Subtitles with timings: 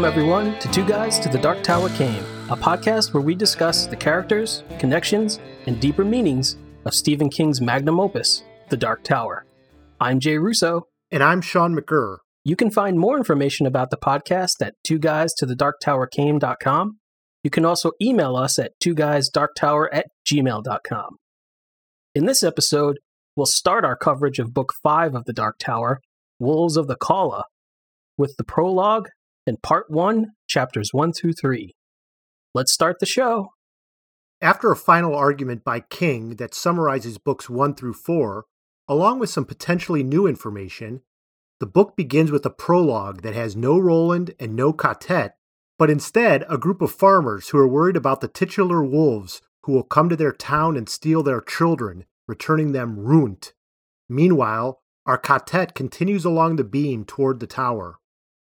[0.00, 3.84] Welcome, everyone, to Two Guys to the Dark Tower Came, a podcast where we discuss
[3.84, 6.56] the characters, connections, and deeper meanings
[6.86, 9.44] of Stephen King's magnum opus, The Dark Tower.
[10.00, 10.86] I'm Jay Russo.
[11.10, 12.16] And I'm Sean McGurr.
[12.44, 16.06] You can find more information about the podcast at two guys to the dark tower
[16.06, 16.98] came.com.
[17.44, 21.16] You can also email us at two guys dark tower at gmail.com.
[22.14, 23.00] In this episode,
[23.36, 26.00] we'll start our coverage of Book 5 of The Dark Tower,
[26.38, 27.44] Wolves of the Calla,
[28.16, 29.10] with the prologue
[29.46, 31.74] and Part 1, Chapters 1 through 3.
[32.54, 33.48] Let's start the show.
[34.42, 38.44] After a final argument by King that summarizes books 1 through 4,
[38.88, 41.02] along with some potentially new information,
[41.60, 45.32] the book begins with a prologue that has no Roland and no Katet,
[45.78, 49.82] but instead a group of farmers who are worried about the titular wolves who will
[49.82, 53.52] come to their town and steal their children, returning them ruined.
[54.08, 57.99] Meanwhile, our Katet continues along the beam toward the tower.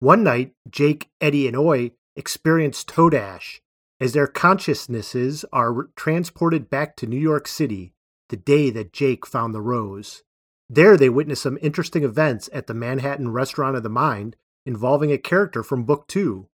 [0.03, 3.61] One night, Jake, Eddie, and Oy experience Todash
[4.01, 7.93] as their consciousnesses are transported back to New York City,
[8.27, 10.23] the day that Jake found the rose.
[10.69, 15.17] There, they witness some interesting events at the Manhattan Restaurant of the Mind involving a
[15.17, 16.49] character from Book Two.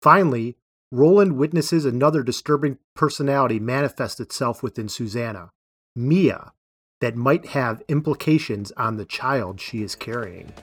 [0.00, 0.56] Finally,
[0.90, 5.50] Roland witnesses another disturbing personality manifest itself within Susanna,
[5.94, 6.54] Mia,
[7.02, 10.54] that might have implications on the child she is carrying.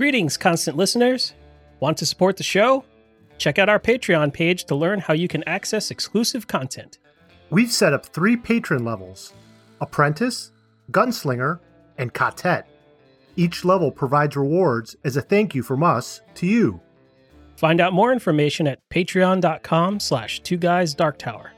[0.00, 1.34] Greetings, constant listeners.
[1.78, 2.86] Want to support the show?
[3.36, 6.96] Check out our Patreon page to learn how you can access exclusive content.
[7.50, 9.34] We've set up three patron levels
[9.78, 10.52] Apprentice,
[10.90, 11.58] Gunslinger,
[11.98, 12.62] and Katet.
[13.36, 16.80] Each level provides rewards as a thank you from us to you.
[17.56, 21.52] Find out more information at patreon.com slash two guys dark tower.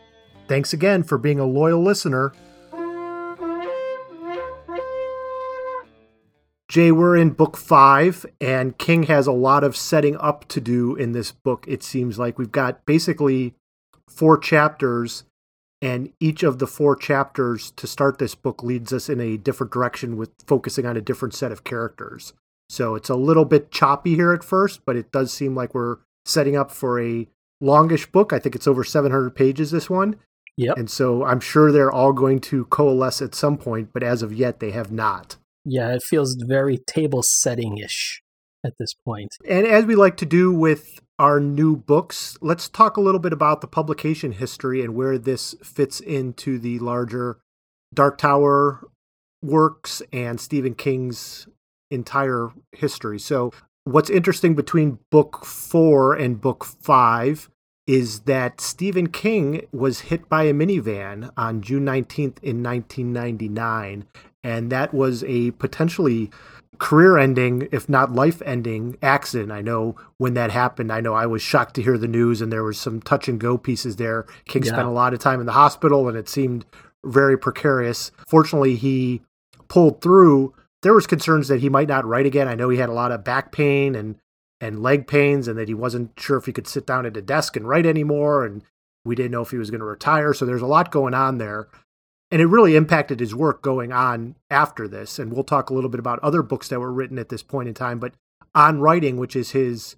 [0.48, 2.32] Thanks again for being a loyal listener
[6.72, 10.96] Jay, we're in book five, and King has a lot of setting up to do
[10.96, 11.66] in this book.
[11.68, 13.52] It seems like we've got basically
[14.08, 15.24] four chapters,
[15.82, 19.70] and each of the four chapters to start this book leads us in a different
[19.70, 22.32] direction with focusing on a different set of characters.
[22.70, 25.98] So it's a little bit choppy here at first, but it does seem like we're
[26.24, 27.28] setting up for a
[27.60, 28.32] longish book.
[28.32, 30.16] I think it's over 700 pages, this one.
[30.56, 30.78] Yep.
[30.78, 34.32] And so I'm sure they're all going to coalesce at some point, but as of
[34.32, 35.36] yet, they have not.
[35.64, 38.22] Yeah, it feels very table setting ish
[38.64, 39.30] at this point.
[39.48, 43.32] And as we like to do with our new books, let's talk a little bit
[43.32, 47.38] about the publication history and where this fits into the larger
[47.94, 48.88] Dark Tower
[49.42, 51.46] works and Stephen King's
[51.90, 53.18] entire history.
[53.18, 53.52] So,
[53.84, 57.50] what's interesting between book four and book five
[57.86, 64.06] is that Stephen King was hit by a minivan on June 19th in 1999
[64.44, 66.30] and that was a potentially
[66.78, 69.52] career ending, if not life ending accident.
[69.52, 72.52] I know when that happened, I know I was shocked to hear the news and
[72.52, 74.26] there was some touch and go pieces there.
[74.46, 74.72] King yeah.
[74.72, 76.64] spent a lot of time in the hospital and it seemed
[77.04, 78.10] very precarious.
[78.26, 79.22] Fortunately, he
[79.68, 80.54] pulled through.
[80.82, 82.48] There was concerns that he might not write again.
[82.48, 84.16] I know he had a lot of back pain and
[84.60, 87.22] and leg pains and that he wasn't sure if he could sit down at a
[87.22, 88.62] desk and write anymore and
[89.04, 90.32] we didn't know if he was going to retire.
[90.32, 91.68] So there's a lot going on there
[92.32, 95.18] and it really impacted his work going on after this.
[95.18, 97.68] And we'll talk a little bit about other books that were written at this point
[97.68, 97.98] in time.
[97.98, 98.14] But
[98.54, 99.96] on writing, which is his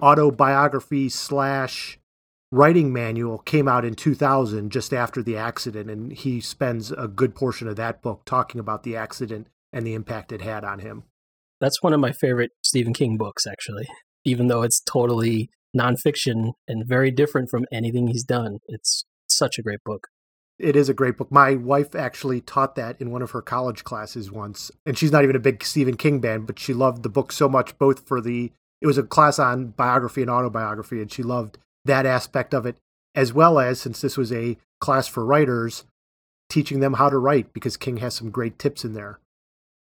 [0.00, 1.98] autobiography slash
[2.52, 7.34] writing manual, came out in 2000, just after the accident, and he spends a good
[7.34, 11.02] portion of that book talking about the accident and the impact it had on him.
[11.60, 13.88] That's one of my favorite Stephen King books, actually.
[14.24, 19.62] Even though it's totally nonfiction and very different from anything he's done, it's such a
[19.62, 20.06] great book.
[20.58, 21.30] It is a great book.
[21.30, 24.70] My wife actually taught that in one of her college classes once.
[24.86, 27.48] And she's not even a big Stephen King fan, but she loved the book so
[27.48, 31.58] much, both for the, it was a class on biography and autobiography, and she loved
[31.84, 32.76] that aspect of it,
[33.14, 35.84] as well as, since this was a class for writers,
[36.48, 39.18] teaching them how to write because King has some great tips in there.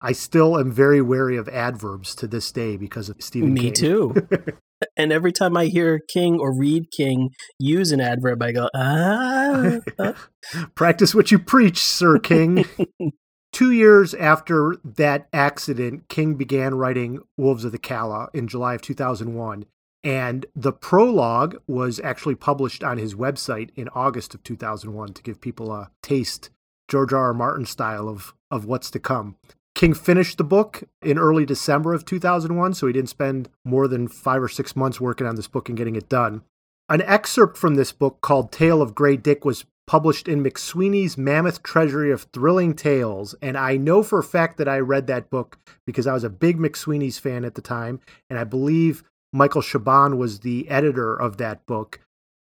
[0.01, 3.73] I still am very wary of adverbs to this day because of Stephen Me King.
[3.73, 4.27] too.
[4.97, 9.79] and every time I hear King or read King use an adverb, I go, ah.
[10.75, 12.65] Practice what you preach, Sir King.
[13.51, 18.81] Two years after that accident, King began writing Wolves of the Calla in July of
[18.81, 19.65] 2001.
[20.03, 25.41] And the prologue was actually published on his website in August of 2001 to give
[25.41, 26.49] people a taste,
[26.89, 27.27] George R.
[27.27, 27.33] R.
[27.33, 29.37] Martin style, of, of what's to come.
[29.75, 34.07] King finished the book in early December of 2001, so he didn't spend more than
[34.07, 36.41] five or six months working on this book and getting it done.
[36.87, 41.61] An excerpt from this book called Tale of Grey Dick was published in McSweeney's Mammoth
[41.61, 43.35] Treasury of Thrilling Tales.
[43.41, 46.29] And I know for a fact that I read that book because I was a
[46.29, 47.99] big McSweeney's fan at the time.
[48.29, 51.99] And I believe Michael Chabon was the editor of that book.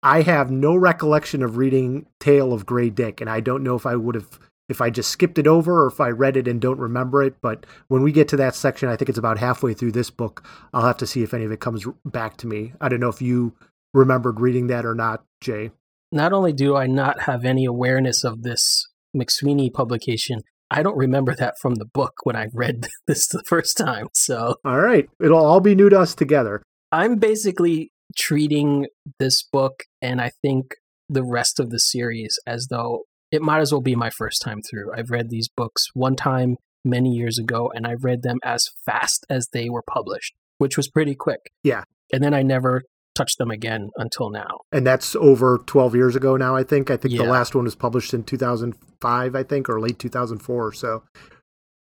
[0.02, 3.86] I have no recollection of reading Tale of Grey Dick, and I don't know if
[3.86, 4.40] I would have
[4.72, 7.36] if I just skipped it over or if I read it and don't remember it.
[7.40, 10.44] But when we get to that section, I think it's about halfway through this book.
[10.74, 12.72] I'll have to see if any of it comes back to me.
[12.80, 13.54] I don't know if you
[13.94, 15.70] remembered reading that or not, Jay.
[16.10, 20.40] Not only do I not have any awareness of this McSweeney publication,
[20.70, 24.08] I don't remember that from the book when I read this the first time.
[24.14, 26.62] So, all right, it'll all be new to us together.
[26.90, 28.86] I'm basically treating
[29.19, 30.74] this book and I think
[31.08, 34.61] the rest of the series as though it might as well be my first time
[34.62, 34.93] through.
[34.94, 39.25] I've read these books one time many years ago and I read them as fast
[39.31, 41.40] as they were published, which was pretty quick.
[41.64, 41.84] Yeah.
[42.12, 42.82] And then I never
[43.14, 44.61] touched them again until now.
[44.70, 46.90] And that's over 12 years ago now, I think.
[46.90, 47.25] I think Yeah.
[47.25, 51.02] the last one was published in 2005, I think, or late 2004 or so.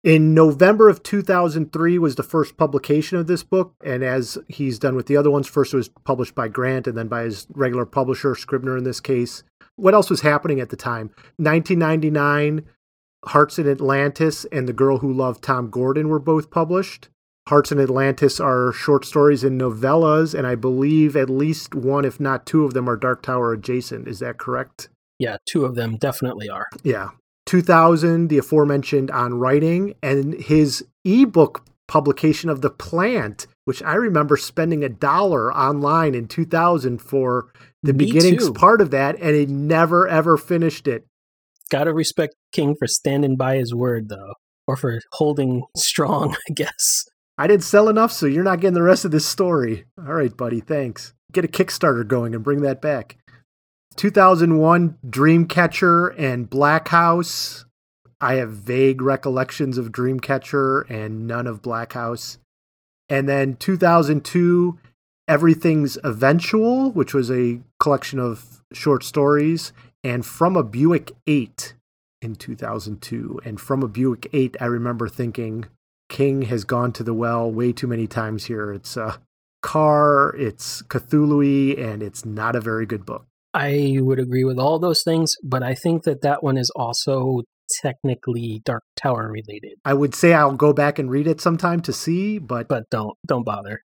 [0.05, 3.75] In November of 2003 was the first publication of this book.
[3.85, 6.97] And as he's done with the other ones, first it was published by Grant and
[6.97, 9.43] then by his regular publisher, Scribner in this case.
[9.79, 11.11] What else was happening at the time?
[11.37, 12.65] 1999,
[13.27, 17.09] Hearts in Atlantis and The Girl Who Loved Tom Gordon were both published.
[17.49, 22.19] Hearts in Atlantis are short stories and novellas, and I believe at least one, if
[22.19, 24.09] not two of them, are Dark Tower adjacent.
[24.09, 24.89] Is that correct?
[25.21, 26.67] Yeah, two of them definitely are.
[26.83, 27.11] Yeah.
[27.47, 34.37] 2000, the aforementioned On Writing, and his ebook publication of The Plant, which I remember
[34.37, 37.53] spending a dollar online in 2000 for
[37.83, 38.53] the Me beginnings too.
[38.53, 41.07] part of that, and he never ever finished it.
[41.71, 44.35] Gotta respect King for standing by his word, though,
[44.67, 47.05] or for holding strong, I guess.
[47.37, 49.85] I didn't sell enough, so you're not getting the rest of this story.
[49.99, 51.15] All right, buddy, thanks.
[51.31, 53.17] Get a Kickstarter going and bring that back.
[53.97, 57.65] 2001 Dreamcatcher and Black House.
[58.21, 62.39] I have vague recollections of Dreamcatcher and none of Black House.
[63.09, 64.79] And then 2002
[65.29, 69.73] Everything's Eventual, which was a collection of short stories,
[70.05, 71.75] and From a Buick 8
[72.23, 73.41] in 2002.
[73.45, 75.67] And From a Buick 8, I remember thinking,
[76.09, 78.73] King has gone to the well way too many times here.
[78.73, 79.21] It's a
[79.63, 83.27] car, it's Cthulhu, and it's not a very good book.
[83.55, 87.43] I would agree with all those things, but I think that that one is also
[87.83, 89.73] technically Dark Tower related.
[89.85, 93.17] I would say I'll go back and read it sometime to see, but But don't
[93.27, 93.83] don't bother.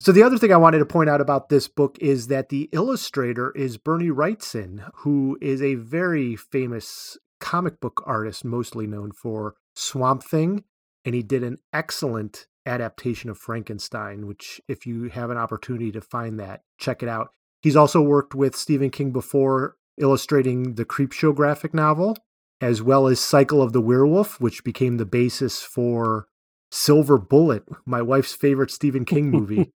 [0.00, 2.70] So the other thing I wanted to point out about this book is that the
[2.72, 9.56] illustrator is Bernie Wrightson, who is a very famous comic book artist, mostly known for
[9.74, 10.64] Swamp Thing,
[11.04, 16.00] and he did an excellent adaptation of Frankenstein, which if you have an opportunity to
[16.00, 17.28] find that, check it out.
[17.60, 22.16] He's also worked with Stephen King before illustrating the Creepshow graphic novel,
[22.62, 26.26] as well as Cycle of the Werewolf, which became the basis for
[26.70, 29.72] Silver Bullet, my wife's favorite Stephen King movie.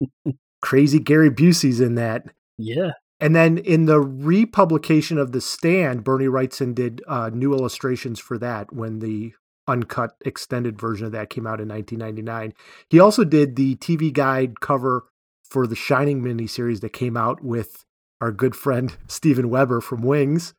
[0.62, 2.26] Crazy Gary Busey's in that.
[2.56, 2.92] Yeah.
[3.20, 8.38] And then in the republication of The Stand, Bernie Wrightson did uh, new illustrations for
[8.38, 9.32] that when the
[9.66, 12.54] uncut extended version of that came out in 1999.
[12.88, 15.06] He also did the TV guide cover
[15.42, 17.84] for the Shining miniseries that came out with
[18.20, 20.54] our good friend Steven Weber from Wings.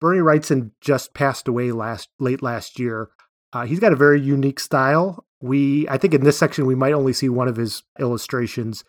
[0.00, 3.08] Bernie Wrightson just passed away last late last year.
[3.56, 5.24] Uh, he's got a very unique style.
[5.40, 8.84] We, I think, in this section we might only see one of his illustrations.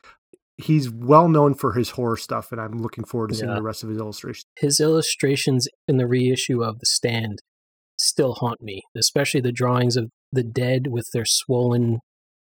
[0.58, 3.56] He's well known for his horror stuff, and I'm looking forward to seeing Yeah.
[3.56, 4.46] the rest of his illustrations.
[4.58, 7.40] His illustrations in the reissue of The Stand
[7.98, 12.00] still haunt me, especially the drawings of the dead with their swollen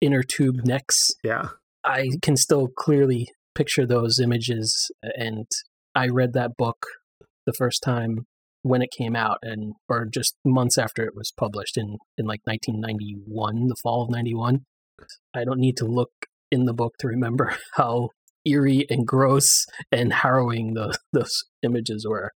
[0.01, 1.11] inner tube necks.
[1.23, 1.49] Yeah,
[1.83, 5.45] I can still clearly picture those images and
[5.93, 6.85] I read that book
[7.45, 8.25] the first time
[8.61, 12.41] when it came out and or just months after it was published in in like
[12.45, 14.61] 1991 the fall of 91
[15.33, 16.11] I don't need to look
[16.51, 18.09] in the book to remember how
[18.45, 22.31] eerie and gross and harrowing those those images were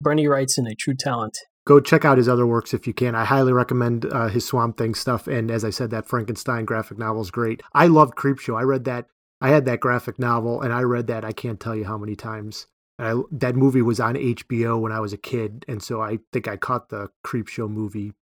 [0.00, 1.36] Bernie Wrightson a true talent
[1.68, 3.14] go check out his other works if you can.
[3.14, 5.28] I highly recommend uh, his Swamp Thing stuff.
[5.28, 7.62] And as I said, that Frankenstein graphic novel is great.
[7.74, 8.58] I loved Creepshow.
[8.58, 9.04] I read that.
[9.42, 11.26] I had that graphic novel, and I read that.
[11.26, 12.66] I can't tell you how many times.
[12.98, 16.18] And I, that movie was on HBO when I was a kid, and so I
[16.32, 18.12] think I caught the Creepshow movie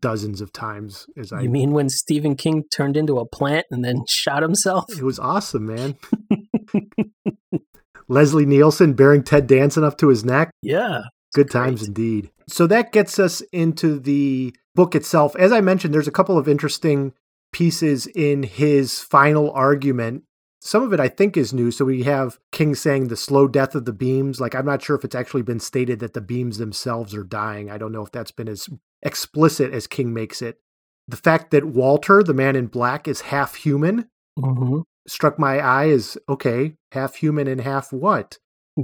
[0.00, 1.06] dozens of times.
[1.16, 4.84] As I, you mean when Stephen King turned into a plant and then shot himself
[4.90, 5.96] it was awesome, man.
[8.08, 10.50] Leslie Nielsen bearing Ted Danson up to his neck.
[10.62, 11.02] yeah
[11.34, 11.88] Good times great.
[11.88, 12.30] indeed.
[12.48, 15.36] So that gets us into the book itself.
[15.36, 17.12] As I mentioned, there's a couple of interesting
[17.52, 20.22] pieces in his final argument.
[20.60, 21.70] Some of it I think is new.
[21.70, 24.40] So we have King saying the slow death of the beams.
[24.40, 27.70] Like, I'm not sure if it's actually been stated that the beams themselves are dying.
[27.70, 28.68] I don't know if that's been as
[29.02, 30.58] explicit as King makes it.
[31.08, 34.08] The fact that Walter, the man in black, is half human
[34.38, 34.80] Mm-hmm.
[35.08, 38.38] struck my eye as okay, half human and half what?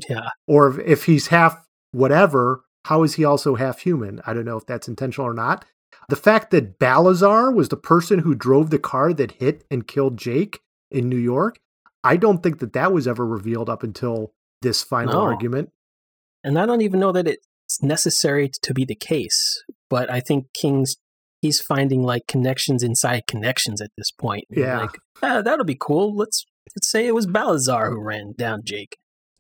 [0.09, 0.31] Yeah.
[0.47, 4.21] Or if, if he's half whatever, how is he also half human?
[4.27, 5.67] I don't know if that's intentional or not.
[6.09, 10.17] The fact that Balazar was the person who drove the car that hit and killed
[10.17, 10.61] Jake
[10.93, 11.59] in New York,
[12.05, 15.21] I don't think that that was ever revealed up until this final No.
[15.21, 15.71] argument.
[16.45, 20.47] And I don't even know that it's necessary to be the case, but I think
[20.55, 20.97] King's
[21.41, 24.45] he's finding like connections inside connections at this point.
[24.49, 24.83] Yeah.
[24.83, 26.15] Like, ah, that'll be cool.
[26.17, 26.45] Let's
[26.77, 28.97] let's say it was Balazar who ran down Jake.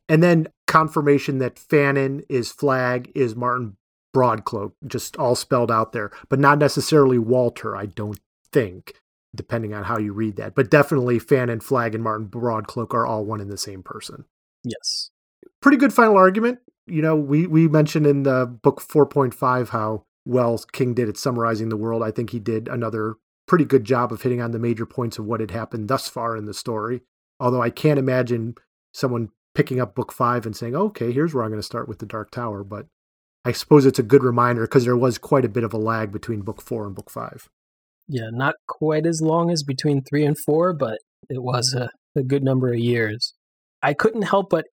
[0.08, 3.76] And then confirmation that Fannin is Flagg is Marten
[4.14, 8.20] Broadcloak, just all spelled out there, but not necessarily Walter, I don't
[8.52, 8.94] think,
[9.34, 10.54] depending on how you read that.
[10.54, 14.24] But definitely Fannin Flagg, and Marten Broadcloak are all one and the same person.
[14.64, 15.10] Yes.
[15.60, 16.58] Pretty good final argument.
[16.86, 21.68] You know, we, we mentioned in the book 4.5 how well King did at summarizing
[21.68, 22.02] the world.
[22.02, 25.24] I think he did another pretty good job of hitting on the major points of
[25.24, 27.02] what had happened thus far in the story.
[27.40, 28.54] Although I can't imagine
[28.92, 31.98] someone picking up book five and saying, okay, here's where I'm going to start with
[31.98, 32.64] the Dark Tower.
[32.64, 32.86] But
[33.44, 36.12] I suppose it's a good reminder because there was quite a bit of a lag
[36.12, 37.48] between book four and book five.
[38.08, 42.22] Yeah, not quite as long as between three and four, but it was a, a
[42.22, 43.34] good number of years.
[43.82, 44.66] I couldn't help but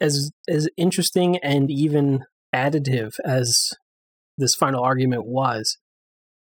[0.00, 2.24] as as interesting and even
[2.54, 3.72] additive as
[4.38, 5.78] this final argument was,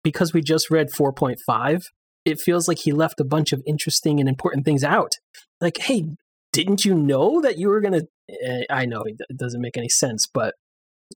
[0.05, 1.85] because we just read 4.5,
[2.25, 5.13] it feels like he left a bunch of interesting and important things out.
[5.61, 6.05] Like, hey,
[6.53, 8.07] didn't you know that you were going to
[8.45, 10.55] eh, I know it doesn't make any sense, but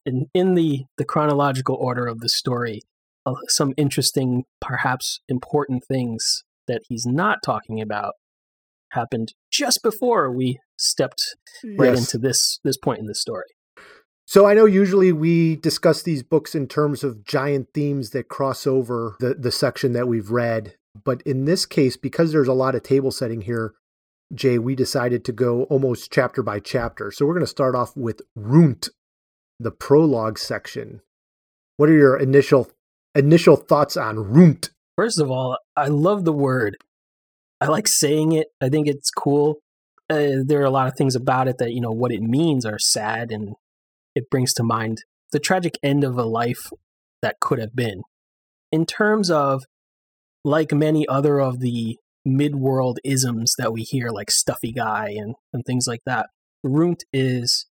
[0.06, 2.80] in in the the chronological order of the story,
[3.26, 8.14] uh, some interesting, perhaps important things that he's not talking about
[8.92, 11.36] happened just before we stepped
[11.78, 12.00] right Yes.
[12.00, 13.46] into this this point in the story.
[14.26, 18.66] So I know usually we discuss these books in terms of giant themes that cross
[18.66, 20.76] over the, the section that we've read.
[21.04, 23.74] But in this case, because there's a lot of table setting here,
[24.34, 27.10] Jay, we decided to go almost chapter by chapter.
[27.10, 28.88] So we're going to start off with Runt,
[29.58, 31.02] the prologue section.
[31.76, 32.70] What are your initial
[33.14, 34.70] initial thoughts on Runt?
[34.96, 36.76] First of all, I love the word.
[37.60, 38.48] I like saying it.
[38.60, 39.58] I think it's cool.
[40.10, 42.66] Uh, there are a lot of things about it that you know what it means
[42.66, 43.54] are sad, and
[44.14, 46.70] it brings to mind the tragic end of a life
[47.22, 48.02] that could have been.
[48.70, 49.64] In terms of,
[50.44, 55.64] like many other of the mid-world isms that we hear, like stuffy guy and and
[55.64, 56.26] things like that,
[56.62, 57.66] runt is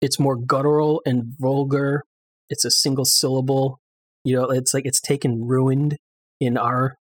[0.00, 2.02] it's more guttural and vulgar.
[2.50, 3.80] It's a single syllable.
[4.24, 5.96] You know, it's like it's taken ruined
[6.40, 6.96] in our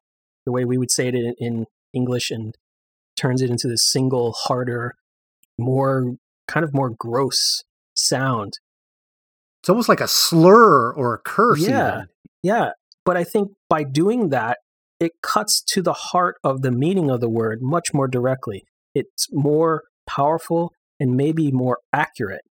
[0.45, 2.53] the way we would say it in, in English and
[3.15, 4.95] turns it into this single, harder,
[5.57, 6.15] more
[6.47, 7.63] kind of more gross
[7.95, 8.53] sound.
[9.61, 11.61] It's almost like a slur or a curse.
[11.61, 11.95] Yeah.
[11.95, 12.07] even.
[12.41, 12.69] Yeah.
[13.05, 14.57] But I think by doing that,
[14.99, 18.63] it cuts to the heart of the meaning of the word much more directly.
[18.93, 22.43] It's more powerful and maybe more accurate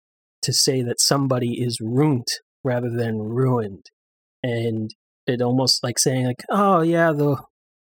[0.42, 2.26] to say that somebody is ruined
[2.64, 3.90] rather than ruined.
[4.42, 4.90] And
[5.26, 7.36] it almost like saying like, oh yeah, the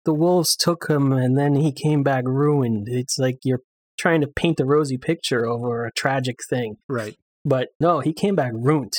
[0.06, 2.88] the wolves took him and then he came back ruined.
[2.90, 3.62] It's like you're
[3.98, 6.78] trying to paint a rosy picture over a tragic thing.
[6.88, 7.16] Right.
[7.46, 8.94] But no, he came back ruined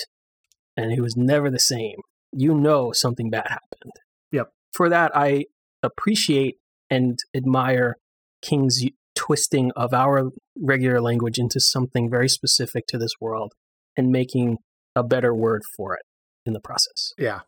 [0.77, 1.97] and he was never the same.
[2.33, 3.93] You know something bad happened.
[4.31, 4.51] Yep.
[4.73, 5.47] For that, I
[5.83, 6.57] appreciate
[6.91, 7.97] and admire
[8.43, 8.83] King's
[9.15, 13.53] twisting of our regular language into something very specific to this world
[13.97, 14.59] and making
[14.95, 16.03] a better word for it
[16.47, 17.13] in the process.
[17.19, 17.41] Yeah.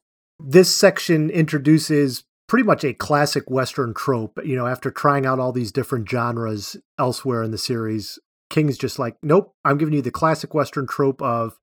[0.44, 4.38] This section introduces pretty much a classic Western trope.
[4.44, 8.18] You know, after trying out all these different genres elsewhere in the series,
[8.50, 11.58] King's just like, nope, I'm giving you the classic Western trope of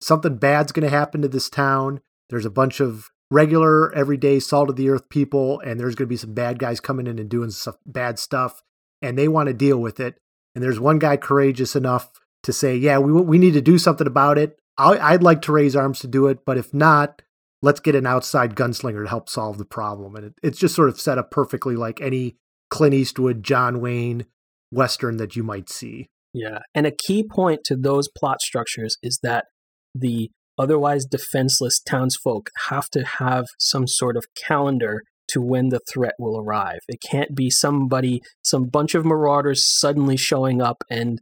[0.00, 2.00] something bad's going to happen to this town.
[2.30, 6.12] There's a bunch of regular, everyday, salt of the earth people, and there's going to
[6.12, 8.62] be some bad guys coming in and doing some bad stuff,
[9.02, 10.16] and they want to deal with it.
[10.54, 12.12] And there's one guy courageous enough
[12.44, 14.56] to say, yeah, we, we need to do something about it.
[14.78, 17.22] I, I'd like to raise arms to do it, but if not,
[17.64, 20.14] let's get an outside gunslinger to help solve the problem.
[20.16, 22.36] And it, it's just sort of set up perfectly like any
[22.68, 24.26] Clint Eastwood, John Wayne
[24.70, 26.06] Western that you might see.
[26.34, 26.58] Yeah.
[26.74, 29.46] And a key point to those plot structures is that
[29.94, 36.14] the otherwise defenseless townsfolk have to have some sort of calendar to when the threat
[36.18, 36.80] will arrive.
[36.86, 41.18] It can't be somebody, some bunch of marauders suddenly showing up and,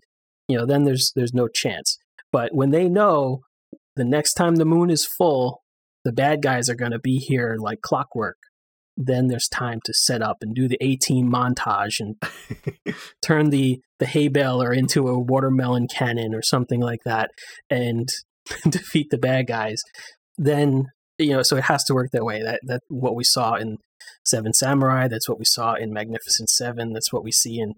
[0.48, 1.98] you know, then there's there's no chance.
[2.32, 3.42] But when they know
[3.94, 5.61] the next time the moon is full,
[6.04, 8.36] the bad guys are going to be here like clockwork.
[8.96, 12.16] then there's time to set up and do the A team montage and
[13.22, 17.30] turn the the hay baler into a watermelon cannon or something like that
[17.70, 18.08] and
[18.68, 19.80] defeat the bad guys.
[20.36, 20.86] Then
[21.18, 22.42] you know, so it has to work that way.
[22.42, 23.78] That that what we saw in
[24.24, 25.08] Seven Samurai.
[25.08, 26.92] That's what we saw in Magnificent Seven.
[26.92, 27.74] That's what we see in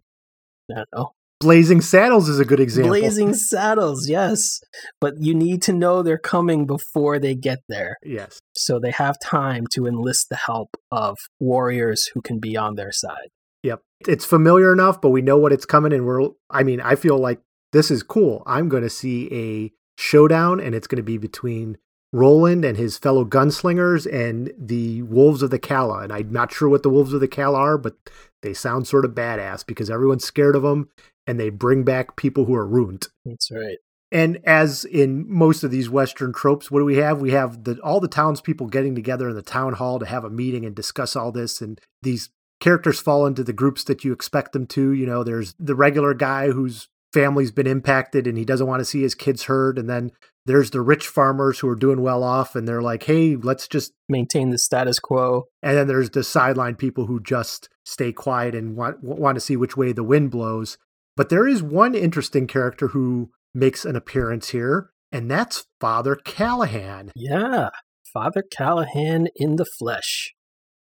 [0.70, 1.12] I don't know
[1.44, 2.90] Blazing Saddles is a good example.
[2.90, 4.60] Blazing Saddles, yes.
[4.98, 7.98] But you need to know they're coming before they get there.
[8.02, 8.40] Yes.
[8.54, 12.92] So they have time to enlist the help of warriors who can be on their
[12.92, 13.28] side.
[13.62, 13.82] Yep.
[14.08, 17.18] It's familiar enough, but we know what it's coming and we're I mean, I feel
[17.18, 17.40] like
[17.74, 18.42] this is cool.
[18.46, 21.76] I'm going to see a showdown and it's going to be between
[22.14, 25.98] Roland and his fellow gunslingers and the Wolves of the Calla.
[25.98, 27.96] And I'm not sure what the Wolves of the Calla are, but
[28.42, 30.88] they sound sort of badass because everyone's scared of them
[31.26, 33.08] and they bring back people who are ruined.
[33.24, 33.78] That's right.
[34.12, 37.20] And as in most of these Western tropes, what do we have?
[37.20, 40.30] We have the all the townspeople getting together in the town hall to have a
[40.30, 41.60] meeting and discuss all this.
[41.60, 44.92] And these characters fall into the groups that you expect them to.
[44.92, 48.84] You know, there's the regular guy whose family's been impacted and he doesn't want to
[48.84, 49.78] see his kids hurt.
[49.78, 50.10] And then
[50.46, 53.92] there's the rich farmers who are doing well off and they're like, hey, let's just
[54.08, 55.44] maintain the status quo.
[55.62, 59.56] And then there's the sideline people who just stay quiet and want want to see
[59.56, 60.76] which way the wind blows.
[61.16, 67.12] But there is one interesting character who makes an appearance here, and that's Father Callahan.
[67.14, 67.70] Yeah,
[68.12, 70.34] Father Callahan in the flesh.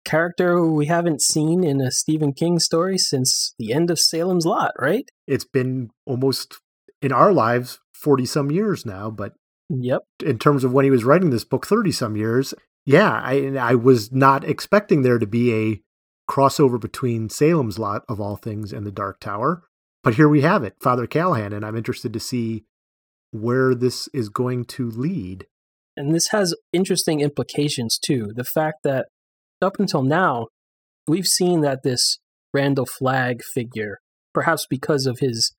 [0.05, 4.71] Character we haven't seen in a Stephen King story since the end of Salem's Lot,
[4.77, 5.09] right?
[5.27, 6.59] It's been almost
[7.01, 9.33] in our lives 40 some years now, but
[9.69, 10.01] Yep.
[10.23, 12.53] In terms of when he was writing this book 30 some years,
[12.85, 15.81] yeah, I I was not expecting there to be a
[16.29, 19.63] crossover between Salem's Lot of all things and the Dark Tower.
[20.03, 22.65] But here we have it, Father Callahan, and I'm interested to see
[23.31, 25.47] where this is going to lead.
[25.95, 28.31] And this has interesting implications too.
[28.35, 29.07] The fact that
[29.61, 30.47] up until now,
[31.07, 32.19] we've seen that this
[32.53, 33.99] Randall Flagg figure,
[34.33, 35.53] perhaps because of his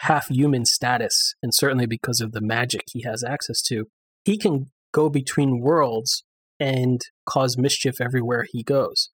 [0.00, 3.86] half human status, and certainly because of the magic he has access to,
[4.24, 6.22] he can go between worlds
[6.60, 9.10] and cause mischief everywhere he goes.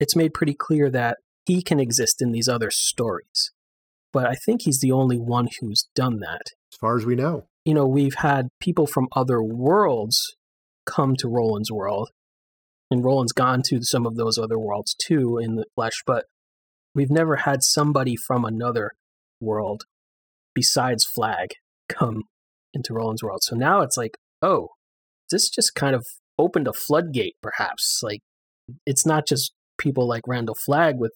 [0.00, 3.51] It's made pretty clear that he can exist in these other stories
[4.12, 6.52] but I think he's the only one who's done that.
[6.72, 7.46] As far as we know.
[7.64, 10.36] You know, we've had people from other worlds
[10.86, 12.10] come to Roland's world,
[12.90, 16.24] and Roland's gone to some of those other worlds too in the flesh, but
[16.94, 18.92] we've never had somebody from another
[19.40, 19.84] world
[20.54, 21.50] besides Flagg
[21.88, 22.24] come
[22.74, 23.40] into Roland's world.
[23.42, 24.68] So now it's like, oh,
[25.30, 26.04] this just kind of
[26.38, 28.00] opened a floodgate, perhaps.
[28.02, 28.20] Like,
[28.86, 31.12] it's not just people like Randall Flagg with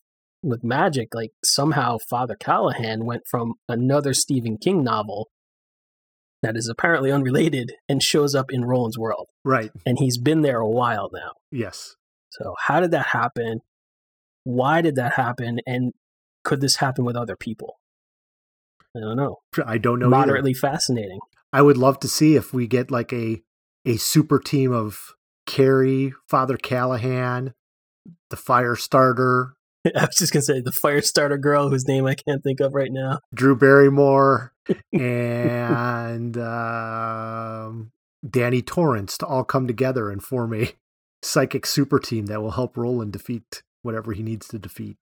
[0.47, 5.29] with magic, like somehow Father Callahan went from another Stephen King novel
[6.43, 9.29] that is apparently unrelated and shows up in Roland's world.
[9.45, 9.71] Right.
[9.85, 11.33] And he's been there a while now.
[11.51, 11.97] Yes.
[12.31, 13.61] So how did that happen?
[14.45, 15.61] Why did that happen?
[15.67, 15.93] And
[16.45, 17.81] could this happen with other people?
[18.97, 19.39] I don't know.
[19.67, 20.09] I don't know.
[20.09, 20.61] Moderately either.
[20.61, 21.19] fascinating.
[21.53, 23.43] I would love to see if we get like a
[23.85, 25.15] a super team of
[25.47, 27.55] Carrie, Father Callahan,
[28.31, 29.56] the fire starter,
[29.97, 32.75] I was just gonna say the fire starter girl whose name I can't think of
[32.75, 33.21] right now.
[33.35, 34.53] Drew Barrymore
[34.93, 37.93] and um,
[38.29, 40.73] Danny Torrance to all come together and form a
[41.23, 44.97] psychic super team that will help Roland defeat whatever he needs to defeat.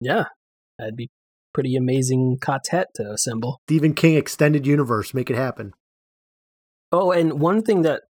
[0.00, 0.24] Yeah,
[0.78, 1.10] that'd be
[1.52, 3.60] pretty amazing quartet to assemble.
[3.66, 5.72] Stephen King extended universe, make it happen.
[6.92, 8.02] Oh, and one thing that,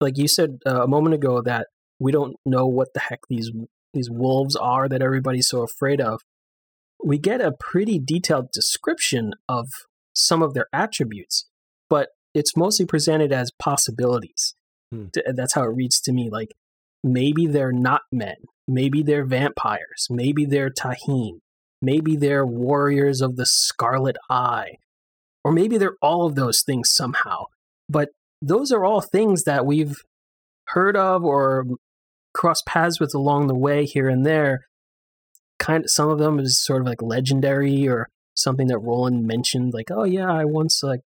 [0.00, 3.50] like you said uh, a moment ago, that we don't know what the heck these
[3.94, 6.20] these wolves are that everybody's so afraid of,
[7.04, 9.68] we get a pretty detailed description of
[10.14, 11.46] some of their attributes,
[11.88, 14.54] but it's mostly presented as possibilities.
[14.92, 15.06] Hmm.
[15.34, 16.30] That's how it reads to me.
[16.30, 16.52] Like
[17.02, 21.40] maybe they're not men, maybe they're vampires, maybe they're Taheen,
[21.80, 24.78] maybe they're warriors of the Scarlet Eye,
[25.44, 27.44] or maybe they're all of those things somehow.
[27.88, 28.10] But
[28.42, 29.96] those are all things that we've
[30.68, 31.64] heard of or
[32.36, 34.66] cross paths with along the way here and there.
[35.58, 39.72] Kind of some of them is sort of like legendary or something that Roland mentioned,
[39.72, 41.00] like, oh yeah, I once like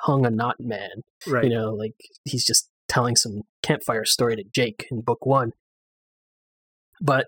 [0.00, 1.02] hung a knot man.
[1.26, 1.44] Right.
[1.44, 5.52] You know, like he's just telling some campfire story to Jake in book one.
[7.00, 7.26] But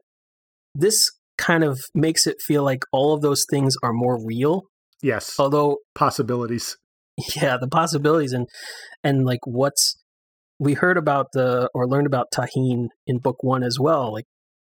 [0.75, 4.65] this kind of makes it feel like all of those things are more real.
[5.03, 5.37] Yes.
[5.39, 6.77] Although possibilities.
[7.37, 8.49] Yeah, the possibilities and
[9.05, 10.03] and like what's
[10.59, 14.13] we heard about the or learned about Taheen in book one as well.
[14.13, 14.27] Like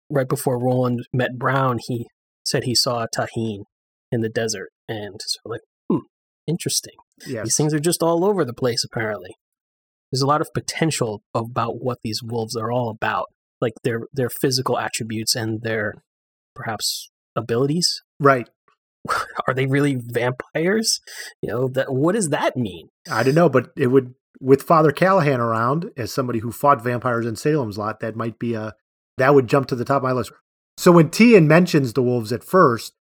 [0.09, 2.07] right before Roland met Brown, he
[2.45, 3.63] said he saw a Taheen
[4.11, 5.99] in the desert, and so like, hmm,
[6.47, 6.95] interesting.
[7.27, 7.45] Yes.
[7.45, 8.83] These things are just all over the place.
[8.83, 9.35] Apparently,
[10.11, 13.27] there's a lot of potential about what these wolves are all about.
[13.61, 15.95] like their their physical attributes and their
[16.55, 18.01] perhaps abilities.
[18.19, 18.49] Right.
[19.47, 20.99] Are they really vampires?
[21.41, 22.89] You know, that what does that mean?
[23.09, 27.25] I don't know, but it would with Father Callahan around as somebody who fought vampires
[27.25, 28.73] in Salem's Lot, that might be a
[29.17, 30.31] that would jump to the top of my list.
[30.77, 32.93] So when Tian mentions the wolves at first,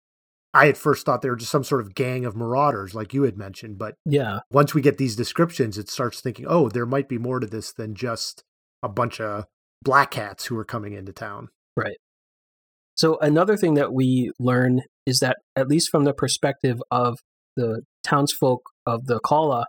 [0.54, 3.24] I at first thought they were just some sort of gang of marauders, like you
[3.24, 3.76] had mentioned.
[3.76, 7.38] But yeah, once we get these descriptions, it starts thinking, oh, there might be more
[7.38, 8.42] to this than just
[8.82, 9.44] a bunch of
[9.82, 11.48] black hats who are coming into town.
[11.76, 11.98] Right.
[12.94, 17.18] So another thing that we learn is that, at least from the perspective of
[17.56, 19.66] the townsfolk of the Calla,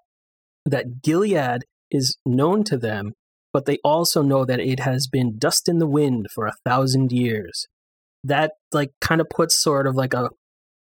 [0.70, 3.14] that Gilead is known to them,
[3.54, 7.12] but they also know that it has been dust in the wind for a thousand
[7.12, 7.66] years.
[8.24, 10.30] That like kind of puts sort of like a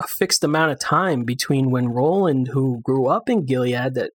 [0.00, 4.10] a fixed amount of time between when Roland, who grew up in Gilead, that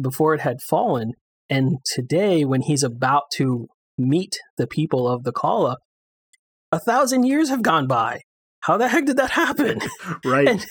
[0.00, 1.12] before it had fallen,
[1.50, 5.76] and today when he's about to meet the people of the Calla,
[6.72, 8.22] a thousand years have gone by.
[8.60, 9.80] How the heck did that happen?
[10.24, 10.48] right.
[10.48, 10.66] And,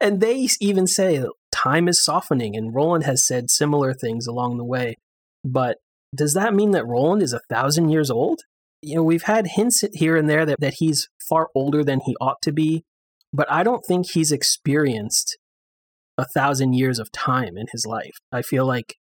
[0.00, 4.64] and they even say time is softening, and Roland has said similar things along the
[4.64, 4.96] way.
[5.44, 5.78] But
[6.14, 8.40] does that mean that Roland is a thousand years old?
[8.82, 12.14] You know, we've had hints here and there that, that he's far older than he
[12.20, 12.84] ought to be
[13.34, 15.36] but I don't think he's experienced
[16.16, 18.14] a thousand years of time in his life.
[18.30, 18.94] I feel like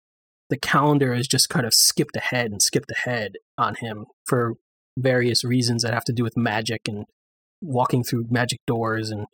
[0.50, 4.54] the calendar has just kind of skipped ahead and skipped ahead on him for
[4.98, 7.06] various reasons that have to do with magic and
[7.62, 9.28] walking through magic doors and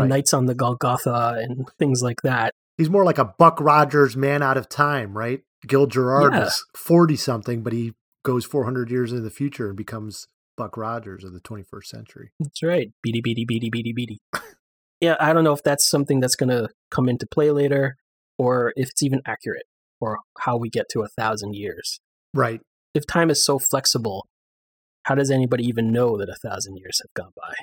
[0.00, 0.08] right.
[0.08, 2.54] nights on the Golgotha and things like that.
[2.78, 5.42] He's more like a Buck Rogers man out of time, right?
[5.66, 6.46] Gil Gerard yeah.
[6.46, 7.92] is 40 something, but he
[8.24, 10.26] goes 400 years into the future and becomes
[10.56, 12.32] Buck Rogers of the 21st century.
[12.40, 12.90] That's right.
[13.02, 14.18] Beady, beady, beady, beady, beady.
[15.00, 17.96] yeah, I don't know if that's something that's going to come into play later
[18.38, 19.66] or if it's even accurate
[20.00, 22.00] or how we get to a thousand years.
[22.34, 22.60] Right.
[22.94, 24.26] If time is so flexible,
[25.04, 27.54] how does anybody even know that a thousand years have gone by?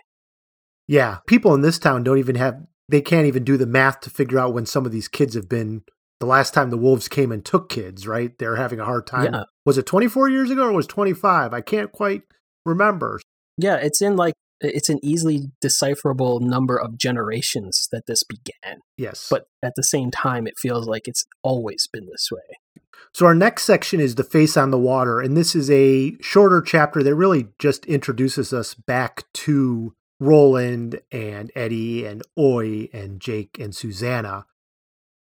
[0.89, 4.09] Yeah, people in this town don't even have, they can't even do the math to
[4.09, 5.83] figure out when some of these kids have been
[6.19, 8.35] the last time the wolves came and took kids, right?
[8.39, 9.35] They're having a hard time.
[9.35, 9.43] Yeah.
[9.67, 11.53] Was it 24 years ago or was 25?
[11.53, 12.23] I can't quite
[12.65, 13.19] remember.
[13.55, 18.79] Yeah, it's in like it's an easily decipherable number of generations that this began.
[18.97, 19.27] Yes.
[19.29, 22.81] But at the same time it feels like it's always been this way.
[23.13, 26.63] So our next section is the face on the water and this is a shorter
[26.63, 33.57] chapter that really just introduces us back to Roland and Eddie and Oy and Jake
[33.59, 34.45] and Susanna.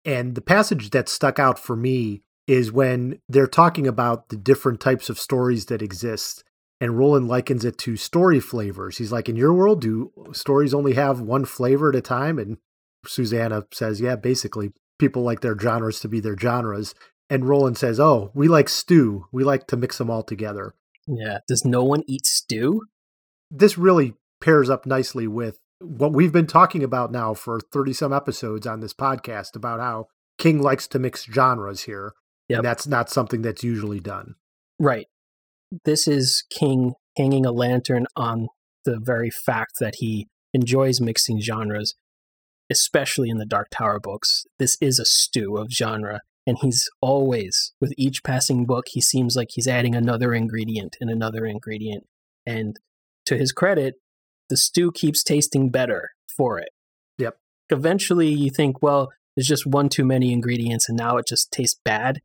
[0.05, 4.81] And the passage that stuck out for me is when they're talking about the different
[4.81, 6.45] types of stories that exist
[6.81, 8.99] and Roland likens it to story flavors.
[8.99, 12.39] He's like, in your world, do stories only have one flavor at a time?
[12.39, 12.59] And
[13.07, 16.95] Susanna says, yeah, basically, people like their genres to be their genres.
[17.31, 19.27] And Roland says, oh, we like stew.
[19.33, 20.75] We like to mix them all together.
[21.07, 21.39] Yeah.
[21.49, 22.83] Does no one eat stew?
[23.51, 28.13] This really pairs up nicely with what we've been talking about now for 30 some
[28.13, 30.07] episodes on this podcast about how
[30.39, 32.13] King likes to mix genres here.
[32.49, 32.59] Yep.
[32.59, 34.35] And that's not something that's usually done.
[34.79, 35.07] Right
[35.85, 38.49] this is King hanging a lantern on
[38.85, 41.95] the very fact that he enjoys mixing genres,
[42.71, 44.45] especially in the Dark Tower books.
[44.59, 49.35] This is a stew of genre, and he's always, with each passing book, he seems
[49.37, 52.05] like he's adding another ingredient and another ingredient.
[52.47, 52.77] And
[53.27, 53.95] to his credit,
[54.49, 56.69] the stew keeps tasting better for it.
[57.19, 57.37] Yep.
[57.71, 61.79] Eventually, you think, well, there's just one too many ingredients, and now it just tastes
[61.85, 62.21] bad.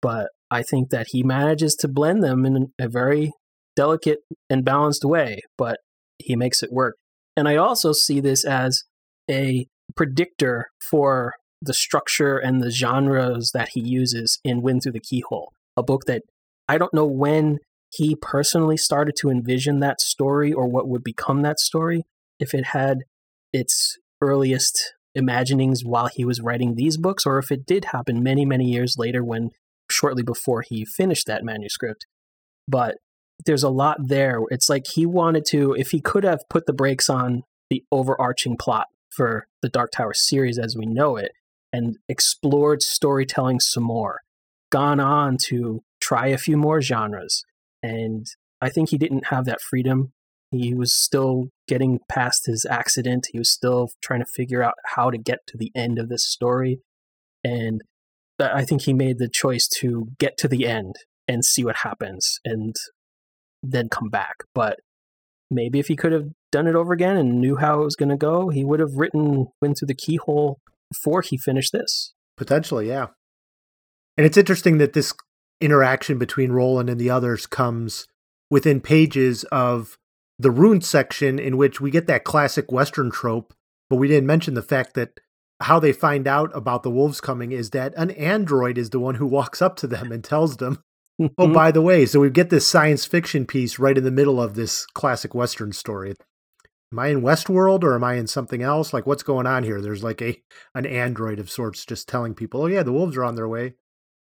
[0.00, 3.32] But I think that he manages to blend them in a very
[3.76, 4.18] delicate
[4.50, 5.78] and balanced way, but
[6.18, 6.96] he makes it work.
[7.36, 8.82] And I also see this as
[9.30, 15.00] a predictor for the structure and the genres that he uses in Wind Through the
[15.00, 16.22] Keyhole, a book that
[16.68, 17.58] I don't know when
[17.92, 22.04] he personally started to envision that story or what would become that story,
[22.40, 23.04] if it had
[23.52, 28.46] its earliest imaginings while he was writing these books, or if it did happen many,
[28.46, 29.50] many years later when
[29.90, 32.06] shortly before he finished that manuscript.
[32.66, 32.96] But
[33.44, 34.38] there's a lot there.
[34.50, 38.56] It's like he wanted to, if he could have put the brakes on the overarching
[38.56, 41.32] plot for the Dark Tower series as we know it
[41.74, 44.20] and explored storytelling some more,
[44.70, 47.44] gone on to try a few more genres.
[47.82, 48.26] And
[48.60, 50.12] I think he didn't have that freedom.
[50.50, 53.28] He was still getting past his accident.
[53.32, 56.28] He was still trying to figure out how to get to the end of this
[56.28, 56.80] story.
[57.42, 57.80] And
[58.38, 62.38] I think he made the choice to get to the end and see what happens
[62.44, 62.74] and
[63.62, 64.34] then come back.
[64.54, 64.80] But
[65.50, 68.08] maybe if he could have done it over again and knew how it was going
[68.10, 70.58] to go, he would have written Wind Through the Keyhole
[70.90, 72.12] before he finished this.
[72.36, 73.06] Potentially, yeah.
[74.16, 75.14] And it's interesting that this
[75.62, 78.06] interaction between Roland and the others comes
[78.50, 79.98] within pages of
[80.38, 83.54] the Roont section in which we get that classic Western trope,
[83.88, 85.20] but we didn't mention the fact that
[85.60, 89.14] how they find out about the wolves coming is that an android is the one
[89.16, 90.82] who walks up to them and tells them,
[91.20, 91.52] Oh, mm-hmm.
[91.52, 94.54] by the way, so we get this science fiction piece right in the middle of
[94.54, 96.14] this classic Western story.
[96.92, 98.92] Am I in Westworld or am I in something else?
[98.92, 99.80] Like what's going on here?
[99.80, 100.42] There's like a
[100.74, 103.74] an android of sorts just telling people, Oh yeah, the wolves are on their way.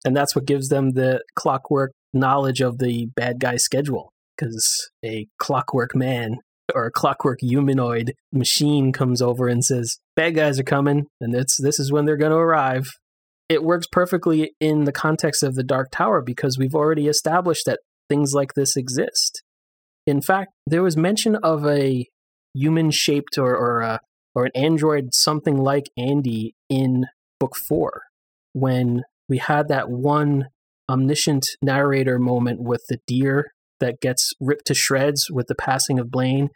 [0.05, 4.11] And that's what gives them the clockwork knowledge of the bad guy schedule.
[4.37, 6.37] Because a clockwork man
[6.73, 11.57] or a clockwork humanoid machine comes over and says, "Bad guys are coming, and this
[11.57, 12.87] this is when they're going to arrive."
[13.49, 17.81] It works perfectly in the context of the Dark Tower because we've already established that
[18.09, 19.43] things like this exist.
[20.07, 22.07] In fact, there was mention of a
[22.53, 23.99] human-shaped or or, a,
[24.33, 27.05] or an android something like Andy in
[27.39, 28.03] book four
[28.53, 30.47] when we had that one
[30.89, 36.11] omniscient narrator moment with the deer that gets ripped to shreds with the passing of
[36.11, 36.49] Blaine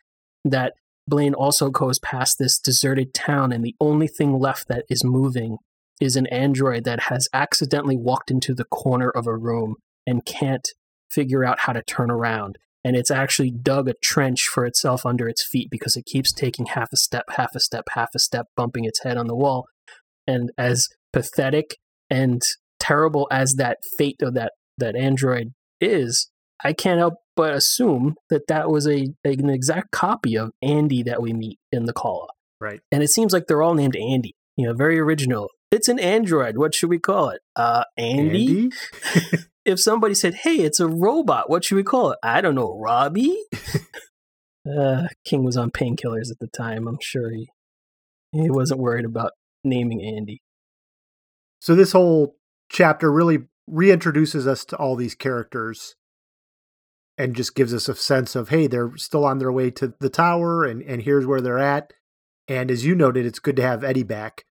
[0.44, 0.74] that
[1.08, 5.58] Blaine also goes past this deserted town, and the only thing left that is moving
[6.02, 9.76] is an android that has accidentally walked into the corner of a room
[10.06, 10.68] and can't
[11.10, 12.58] figure out how to turn around.
[12.84, 16.68] And it's actually dug a trench for itself under its feet because it keeps taking
[16.68, 19.66] half a step, half a step, half a step, bumping its head on the wall.
[20.28, 21.78] And as pathetic
[22.10, 22.42] and
[22.80, 26.30] terrible as that fate of that, that android is,
[26.64, 31.22] I can't help but assume that that was a an exact copy of Andy that
[31.22, 32.28] we meet in the Calla.
[32.62, 32.80] Right.
[32.92, 34.34] And it seems like they're all named Andy.
[34.56, 35.50] You know, very original.
[35.72, 36.58] It's an android.
[36.58, 37.42] What should we call it?
[37.56, 38.70] Uh, Andy.
[39.14, 39.44] Andy?
[39.66, 42.20] if somebody said, "Hey, it's a robot," what should we call it?
[42.24, 43.38] I don't know, Robbie.
[44.78, 46.88] uh, King was on painkillers at the time.
[46.88, 47.50] I'm sure he
[48.32, 49.32] he wasn't worried about
[49.64, 50.42] naming Andy.
[51.66, 52.36] So this whole
[52.70, 55.96] chapter really reintroduces us to all these characters
[57.18, 60.10] and just gives us a sense of hey they're still on their way to the
[60.10, 61.92] tower and and here's where they're at
[62.48, 64.46] and as you noted it's good to have eddie back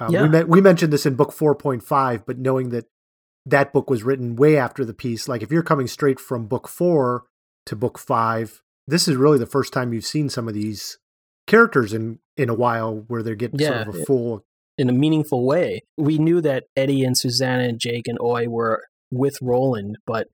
[0.00, 0.22] um, yeah.
[0.22, 2.84] we, me- we mentioned this in book 4.5 but knowing that
[3.46, 6.68] that book was written way after the piece like if you're coming straight from book
[6.68, 7.24] 4
[7.64, 10.98] to book 5 this is really the first time you've seen some of these
[11.46, 14.44] characters in in a while where they're getting yeah, sort of a full
[14.80, 18.82] in a meaningful way we knew that eddie and susanna and jake and Oy were
[19.10, 20.26] with roland but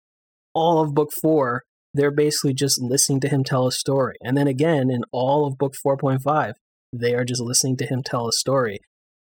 [0.56, 4.16] all of book four, they're basically just listening to him tell a story.
[4.22, 6.54] And then again, in all of book 4.5,
[6.92, 8.78] they are just listening to him tell a story.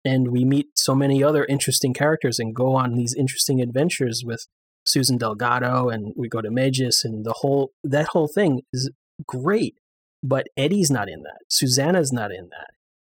[0.04, 4.48] And we meet so many other interesting characters and go on these interesting adventures with
[4.84, 8.90] Susan Delgado and we go to Mejis and the whole that whole thing is
[9.28, 9.76] great.
[10.24, 11.38] But Eddie's not in that.
[11.50, 12.72] Susanna's not in that.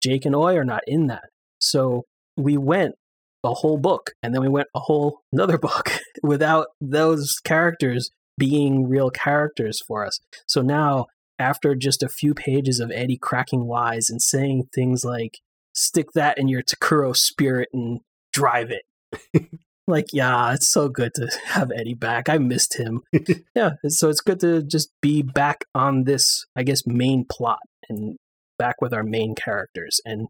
[0.02, 1.26] Jake and Oy are not in that.
[1.62, 2.06] So
[2.38, 2.96] we went
[3.44, 5.92] a whole book and then we went a whole another book
[6.24, 10.20] without those characters being real characters for us.
[10.48, 11.08] So now
[11.40, 15.40] after just a few pages of Eddie cracking wise and saying things like
[15.74, 18.02] stick that in your Takuro spirit and
[18.34, 19.48] drive it.
[19.88, 22.30] like, yeah, it's so good to have Eddie back.
[22.30, 23.02] I missed him.
[23.56, 28.18] yeah, so it's good to just be back on this, I guess, main plot and
[28.58, 30.28] back with our main characters and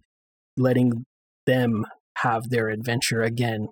[0.57, 1.05] letting
[1.45, 1.85] them
[2.17, 3.67] have their adventure again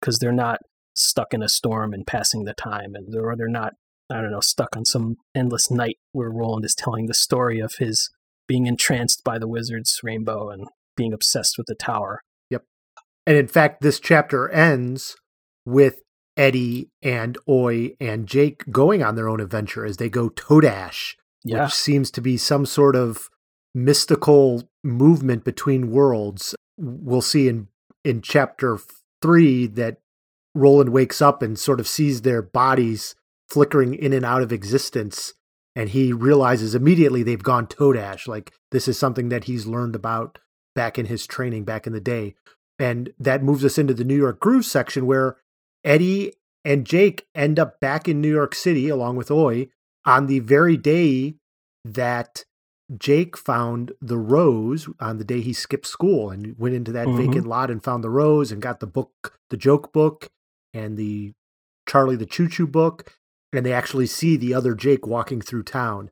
[0.00, 0.60] because they're not
[0.94, 3.74] stuck in a storm and passing the time and or they're not
[4.10, 7.74] I don't know stuck on some endless night where Roland is telling the story of
[7.78, 8.10] his
[8.46, 10.66] being entranced by the wizard's rainbow and
[10.96, 12.22] being obsessed with the tower.
[12.50, 12.64] Yep.
[13.26, 15.16] And in fact this chapter ends
[15.64, 16.00] with
[16.36, 21.64] Eddie and oy and Jake going on their own adventure as they go Todash, yeah.
[21.64, 23.28] which seems to be some sort of
[23.74, 26.54] mystical movement between worlds.
[26.78, 27.68] We'll see in
[28.04, 28.78] in chapter
[29.20, 29.98] three that
[30.54, 33.14] Roland wakes up and sort of sees their bodies
[33.48, 35.34] flickering in and out of existence.
[35.74, 38.26] And he realizes immediately they've gone Todash.
[38.26, 40.38] Like this is something that he's learned about
[40.74, 42.34] back in his training back in the day.
[42.78, 45.36] And that moves us into the New York Groove section where
[45.84, 49.68] Eddie and Jake end up back in New York City along with Oy
[50.04, 51.34] on the very day
[51.84, 52.44] that
[52.96, 57.26] Jake found the rose on the day he skipped school and went into that mm-hmm.
[57.26, 60.28] vacant lot and found the rose and got the book, the joke book,
[60.72, 61.32] and the
[61.86, 63.14] Charlie the Choo Choo book.
[63.52, 66.10] And they actually see the other Jake walking through town.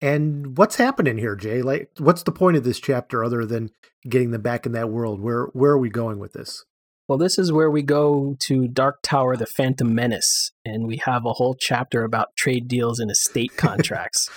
[0.00, 1.62] And what's happening here, Jay?
[1.62, 3.70] Like, what's the point of this chapter other than
[4.08, 5.20] getting them back in that world?
[5.20, 6.64] Where where are we going with this?
[7.08, 11.24] Well, this is where we go to Dark Tower, the Phantom Menace, and we have
[11.24, 14.28] a whole chapter about trade deals and estate contracts.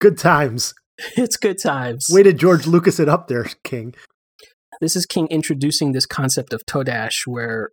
[0.00, 0.74] Good times.
[1.16, 2.06] It's good times.
[2.10, 3.94] Way to George Lucas it up there, King.
[4.80, 7.70] This is King introducing this concept of Todash, where,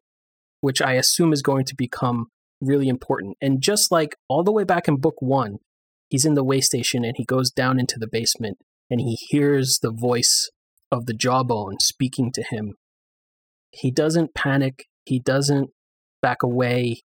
[0.60, 2.28] which I assume is going to become
[2.62, 3.38] really important.
[3.42, 5.60] And just like all the way back in book one,
[6.10, 8.58] he's in the way station and he goes down into the basement
[8.90, 10.50] and he hears the voice
[10.92, 12.74] of the jawbone speaking to him.
[13.72, 15.70] He doesn't panic, he doesn't
[16.22, 17.04] back away.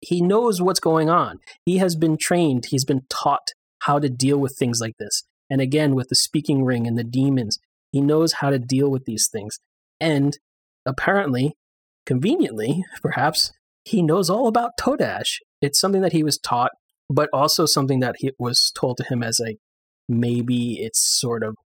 [0.00, 1.38] He knows what's going on.
[1.64, 5.24] He has been trained, he's been taught how to deal with things like this.
[5.50, 7.58] And again, with the speaking ring and the demons,
[7.90, 9.58] he knows how to deal with these things.
[10.00, 10.38] And
[10.84, 11.54] apparently,
[12.06, 13.52] conveniently, perhaps,
[13.84, 15.38] he knows all about Todash.
[15.62, 16.72] It's something that he was taught,
[17.08, 19.56] but also something that he was told to him as a
[20.08, 21.56] maybe it's sort of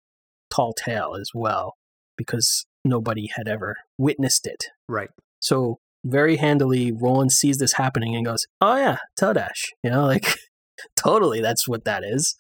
[0.51, 1.75] tall tale as well,
[2.17, 4.67] because nobody had ever witnessed it.
[4.89, 5.09] Right.
[5.41, 10.37] So very handily, Roland sees this happening and goes, "Oh yeah, Todash." You know, like
[10.97, 12.37] totally, that's what that is.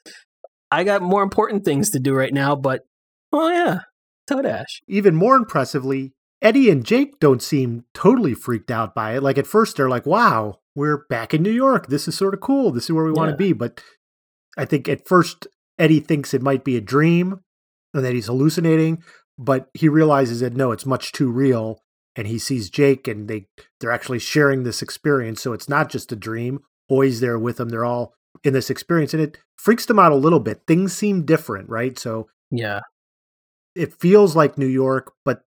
[0.70, 2.82] I got more important things to do right now, but
[3.32, 3.80] oh yeah,
[4.30, 4.80] Todash.
[4.88, 9.22] Even more impressively, Eddie and Jake don't seem totally freaked out by it.
[9.22, 11.88] Like at first, they're like, "Wow, we're back in New York.
[11.88, 12.70] This is sort of cool.
[12.72, 13.82] This is where we want to be." But
[14.56, 15.46] I think at first
[15.78, 17.40] Eddie thinks it might be a dream
[17.94, 19.02] and that he's hallucinating,
[19.38, 21.80] but he realizes that no, it's much too real.
[22.14, 23.46] And he sees Jake, and they
[23.80, 25.40] they're actually sharing this experience.
[25.42, 26.60] So it's not just a dream.
[26.90, 27.70] Oy's there with them.
[27.70, 30.62] They're all in this experience, and it freaks them out a little bit.
[30.66, 31.98] Things seem different, right?
[31.98, 32.80] So yeah,
[33.74, 35.42] it feels like New York, but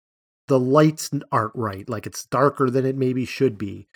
[0.48, 1.88] the lights aren't right.
[1.90, 3.88] Like it's darker than it maybe should be.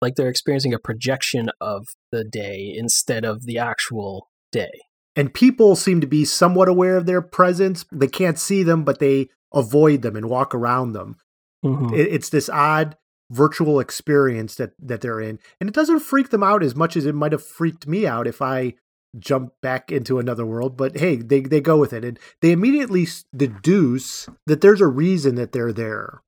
[0.00, 4.70] Like they're experiencing a projection of the day instead of the actual day.
[5.16, 7.84] And people seem to be somewhat aware of their presence.
[7.92, 11.16] They can't see them, but they avoid them and walk around them.
[11.64, 11.94] Mm-hmm.
[11.94, 12.96] It's this odd
[13.30, 17.06] virtual experience that that they're in, and it doesn't freak them out as much as
[17.06, 18.74] it might have freaked me out if I
[19.18, 20.76] jump back into another world.
[20.76, 25.36] But hey, they they go with it, and they immediately deduce that there's a reason
[25.36, 26.22] that they're there.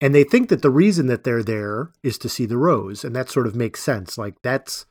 [0.00, 3.04] And they think that the reason that they're there is to see the rose.
[3.04, 4.18] And that sort of makes sense.
[4.18, 4.84] Like that's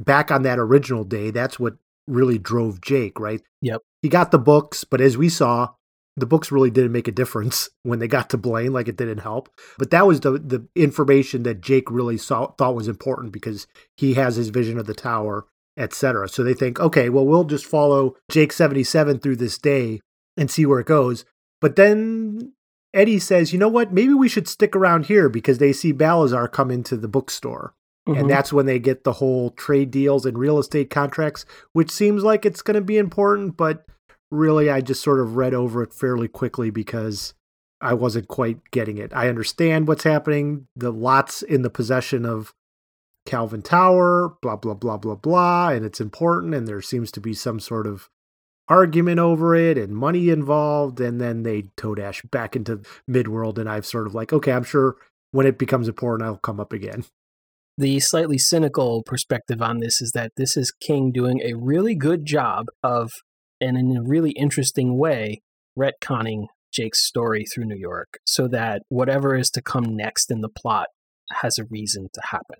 [0.00, 1.74] back on that original day, that's what
[2.08, 3.42] really drove Jake, right?
[3.62, 3.82] Yep.
[4.02, 5.68] He got the books, but as we saw,
[6.16, 9.18] the books really didn't make a difference when they got to Blaine, like it didn't
[9.18, 9.48] help.
[9.78, 14.14] But that was the the information that Jake really saw thought was important because he
[14.14, 15.46] has his vision of the tower,
[15.76, 16.28] etc.
[16.28, 20.00] So they think, okay, well, we'll just follow Jake seventy seven through this day
[20.36, 21.24] and see where it goes.
[21.60, 22.52] But then
[22.94, 23.92] Eddie says, you know what?
[23.92, 27.74] Maybe we should stick around here because they see Balazar come into the bookstore.
[28.08, 28.20] Mm-hmm.
[28.20, 32.24] And that's when they get the whole trade deals and real estate contracts, which seems
[32.24, 33.84] like it's going to be important, but
[34.30, 37.34] really I just sort of read over it fairly quickly because
[37.80, 39.12] I wasn't quite getting it.
[39.14, 40.66] I understand what's happening.
[40.76, 42.54] The lots in the possession of
[43.26, 47.34] Calvin Tower, blah, blah, blah, blah, blah, and it's important, and there seems to be
[47.34, 48.08] some sort of
[48.68, 53.68] argument over it and money involved, and then they toe dash back into Midworld, and
[53.68, 54.96] I've sort of like, okay, I'm sure
[55.32, 57.04] when it becomes important, I'll come up again
[57.80, 62.26] the slightly cynical perspective on this is that this is King doing a really good
[62.26, 63.10] job of,
[63.60, 65.42] and in a really interesting way,
[65.78, 70.48] retconning Jake's story through New York so that whatever is to come next in the
[70.48, 70.86] plot
[71.42, 72.58] has a reason to happen.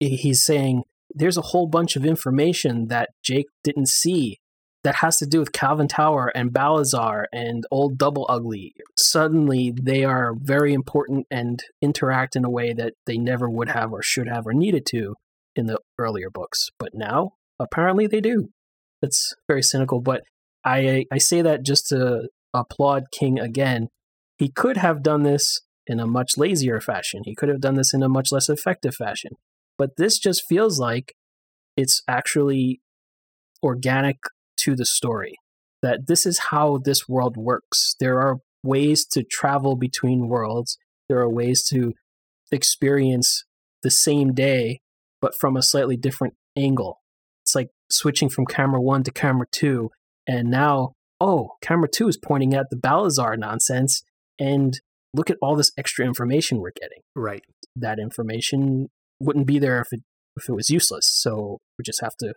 [0.00, 4.38] He's saying there's a whole bunch of information that Jake didn't see
[4.82, 8.74] that has to do with Calvin Tower and Balazar and Old Double Ugly.
[8.98, 13.92] Suddenly, they are very important and interact in a way that they never would have
[13.92, 15.14] or should have or needed to
[15.56, 16.68] in the earlier books.
[16.78, 18.50] But now, apparently, they do.
[19.00, 20.22] It's very cynical, but
[20.64, 23.88] I I say that just to applaud King again.
[24.38, 27.22] He could have done this in a much lazier fashion.
[27.24, 29.32] He could have done this in a much less effective fashion.
[29.76, 31.14] But this just feels like
[31.76, 32.80] it's actually
[33.62, 34.16] organic
[34.58, 35.34] to the story
[35.82, 37.94] that this is how this world works.
[38.00, 41.92] There are ways to travel between worlds, there are ways to
[42.50, 43.44] experience
[43.82, 44.80] the same day,
[45.20, 47.00] but from a slightly different angle.
[47.44, 49.90] It's like switching from camera one to camera two,
[50.26, 54.02] and now, oh, camera two is pointing at the Balazar nonsense,
[54.38, 54.80] and
[55.14, 57.00] look at all this extra information we're getting.
[57.14, 57.42] Right.
[57.76, 58.88] That information
[59.20, 60.00] wouldn't be there if it
[60.36, 61.08] if it was useless.
[61.08, 62.34] So we just have to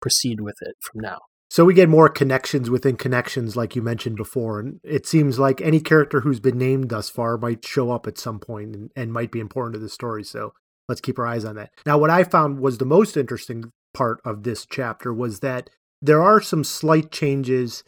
[0.00, 1.18] proceed with it from now.
[1.50, 4.60] So we get more connections within connections, like you mentioned before.
[4.60, 8.18] And it seems like any character who's been named thus far might show up at
[8.18, 10.22] some point and, and might be important to the story.
[10.22, 10.52] So
[10.88, 11.70] let's keep our eyes on that.
[11.84, 15.70] Now, what I found was the most interesting part of this chapter was that
[16.02, 17.84] there are some slight changes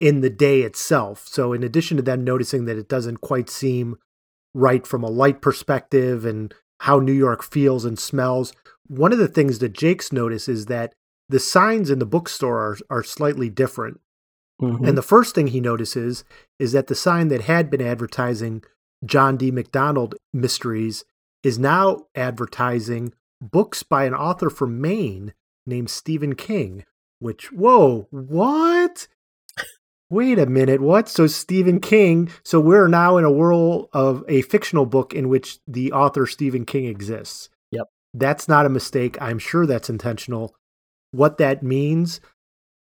[0.00, 1.26] in the day itself.
[1.28, 3.96] So, in addition to them noticing that it doesn't quite seem
[4.54, 8.52] right from a light perspective and how New York feels and smells,
[8.86, 10.92] one of the things that Jake's noticed is that
[11.28, 14.00] the signs in the bookstore are, are slightly different.
[14.60, 14.84] Mm-hmm.
[14.84, 16.24] And the first thing he notices
[16.58, 18.62] is that the sign that had been advertising
[19.04, 19.50] John D.
[19.50, 21.04] MacDonald mysteries
[21.42, 25.34] is now advertising books by an author from Maine
[25.66, 26.84] named Stephen King,
[27.18, 29.08] which, whoa, what?
[30.08, 31.08] Wait a minute, what?
[31.08, 35.58] So Stephen King, so we're now in a world of a fictional book in which
[35.66, 37.48] the author Stephen King exists.
[37.72, 37.88] Yep.
[38.14, 39.16] That's not a mistake.
[39.20, 40.54] I'm sure that's intentional.
[41.10, 42.20] What that means,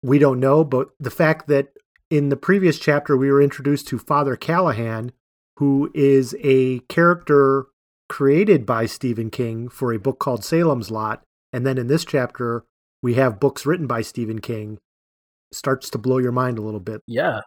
[0.02, 1.68] we don't know, but the fact that
[2.10, 5.12] in the previous chapter we were introduced to Father Callahan,
[5.58, 7.66] who is a character
[8.08, 11.22] created by Stephen King for a book called Salem's Lot,
[11.52, 12.64] and then in this chapter
[13.02, 14.78] we have books written by Stephen King,
[15.52, 17.02] starts to blow your mind a little bit.
[17.06, 17.40] Yeah.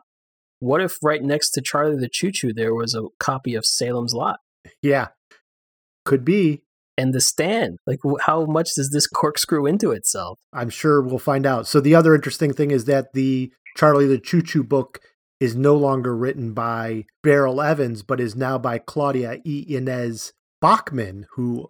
[0.59, 4.13] What if right next to Charlie the Choo Choo there was a copy of Salem's
[4.13, 4.39] Lot?
[4.81, 5.09] Yeah.
[6.05, 6.63] Could be.
[6.97, 7.77] And the stand.
[7.85, 10.39] Like, how much does this corkscrew into itself?
[10.53, 11.67] I'm sure we'll find out.
[11.67, 15.01] So, the other interesting thing is that the Charlie the Choo Choo book
[15.41, 19.65] is no longer written by Beryl Evans, but is now by Claudia E.
[19.67, 20.31] Inez
[20.61, 21.67] Bachman, who,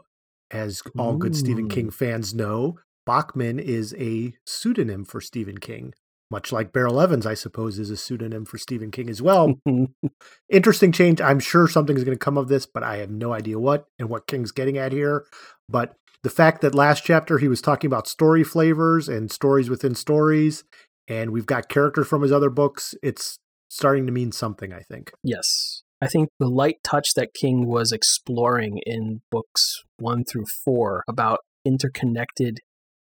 [0.51, 5.93] as all good Stephen King fans know, Bachman is a pseudonym for Stephen King
[6.31, 9.53] much like Beryl Evans, I suppose, is a pseudonym for Stephen King as well.
[9.67, 10.07] Mm-hmm.
[10.49, 11.21] Interesting change.
[11.21, 13.85] I'm sure something is going to come of this, but I have no idea what
[13.99, 15.25] and what King's getting at here.
[15.69, 15.93] But
[16.23, 20.63] the fact that last chapter he was talking about story flavors and stories within stories,
[21.07, 23.37] and we've got characters from his other books, it's
[23.69, 25.11] starting to mean something, I think.
[25.23, 25.83] Yes.
[26.01, 31.39] I think the light touch that King was exploring in books one through four about
[31.63, 32.59] interconnected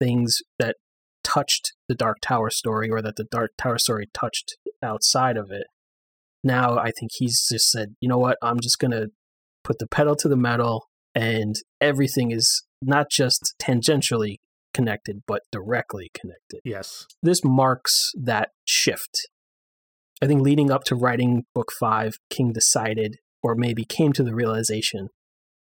[0.03, 0.77] things that
[1.23, 5.67] touched the Dark Tower story or that the Dark Tower story touched outside of it.
[6.43, 9.09] Now I think he's just said, you know what, I'm just going to
[9.63, 14.37] put the pedal to the metal and everything is not just tangentially
[14.75, 16.61] connected, but directly connected.
[16.65, 17.07] Yes.
[17.23, 19.29] This marks that shift.
[20.21, 24.35] I think leading up to writing book five, King decided, or maybe came to the
[24.35, 25.09] realization,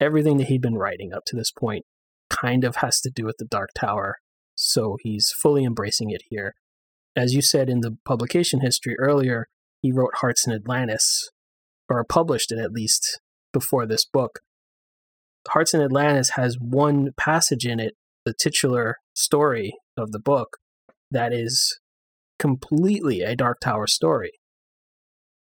[0.01, 1.85] everything that he'd been writing up to this point
[2.29, 4.17] kind of has to do with the Dark Tower
[4.57, 6.55] so he's fully embracing it here.
[7.15, 9.47] As you said in the publication history earlier,
[9.81, 11.29] he wrote Hearts in Atlantis,
[11.87, 13.21] or published it at least
[13.53, 14.39] before this book.
[15.49, 17.93] Hearts in Atlantis has one passage in it,
[18.25, 20.57] the titular story of the book,
[21.11, 21.79] that is
[22.39, 24.31] completely a Dark Tower story.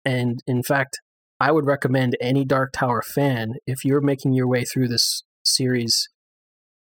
[0.03, 0.99] And in fact,
[1.39, 6.09] I would recommend any Dark Tower fan, if you're making your way through this series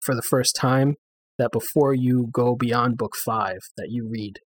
[0.02, 0.96] for the first time,
[1.38, 4.40] that before you go beyond book five, that you read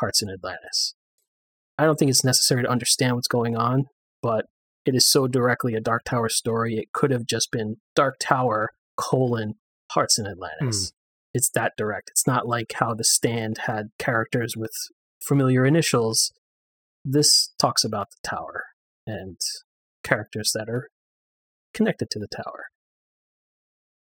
[0.00, 0.94] Hearts in Atlantis.
[1.78, 3.86] I don't think it's necessary to understand what's going on,
[4.20, 4.46] but
[4.84, 6.76] it is so directly a Dark Tower story.
[6.76, 9.54] It could have just been Dark Tower colon
[9.92, 10.90] Hearts in Atlantis.
[10.90, 10.92] Mm.
[11.34, 12.10] It's that direct.
[12.10, 14.72] It's not like how The Stand had characters with
[15.22, 16.32] familiar initials.
[17.04, 18.64] This talks about the tower
[19.06, 19.38] and
[20.04, 20.88] characters that are
[21.72, 22.66] connected to the tower.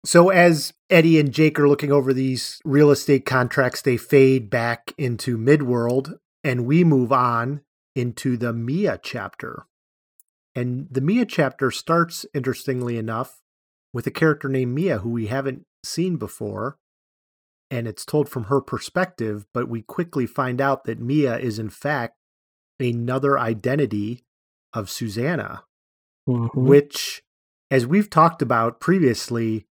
[0.03, 4.93] So as Eddie and Jake are looking over these real estate contracts, they fade back
[4.97, 7.61] into Midworld, and we move on
[7.95, 9.67] into the Mia chapter.
[10.55, 13.41] And the Mia chapter starts, interestingly enough,
[13.93, 16.77] with a character named Mia who we haven't seen before.
[17.69, 21.69] And it's told from her perspective, but we quickly find out that Mia is, in
[21.69, 22.15] fact,
[22.79, 24.25] another identity
[24.73, 25.63] of Susanna,
[26.27, 26.67] mm-hmm.
[26.67, 27.21] which,
[27.69, 29.67] as we've talked about previously,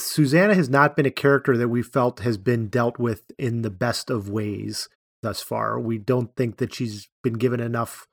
[0.00, 3.70] Susanna has not been a character that we felt has been dealt with in the
[3.70, 4.88] best of ways
[5.22, 5.78] thus far.
[5.78, 8.06] We don't think that she's been given enough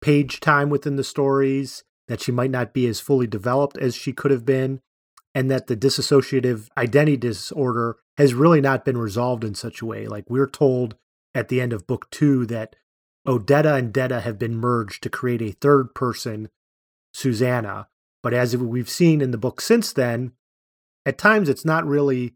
[0.00, 4.12] page time within the stories, that she might not be as fully developed as she
[4.12, 4.80] could have been,
[5.34, 10.06] and that the dissociative identity disorder has really not been resolved in such a way.
[10.06, 10.96] Like we're told
[11.34, 12.76] at the end of book two that
[13.26, 16.48] Odetta and Detta have been merged to create a third person,
[17.12, 17.88] Susanna.
[18.22, 20.32] But as we've seen in the book since then,
[21.06, 22.34] at times it's not really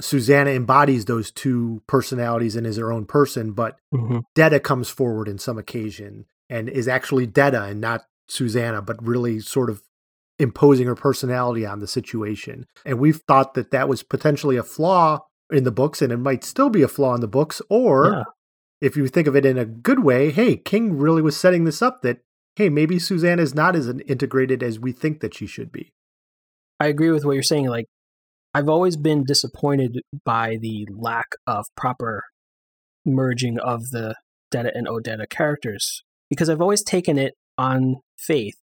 [0.00, 4.18] Susanna embodies those two personalities and is her own person, but mm-hmm.
[4.34, 9.40] Detta comes forward in some occasion and is actually Detta and not Susanna, but really
[9.40, 9.82] sort of
[10.38, 12.66] imposing her personality on the situation.
[12.84, 16.44] And we've thought that that was potentially a flaw in the books, and it might
[16.44, 17.60] still be a flaw in the books.
[17.68, 18.22] Or yeah.
[18.80, 21.82] if you think of it in a good way, hey, King really was setting this
[21.82, 22.20] up that,
[22.56, 25.92] hey, maybe Susanna is not as integrated as we think that she should be.
[26.78, 27.66] I agree with what you're saying.
[27.66, 27.86] Like,
[28.52, 32.24] I've always been disappointed by the lack of proper
[33.06, 34.16] merging of the
[34.50, 38.58] Detta and Odetta characters because I've always taken it on faith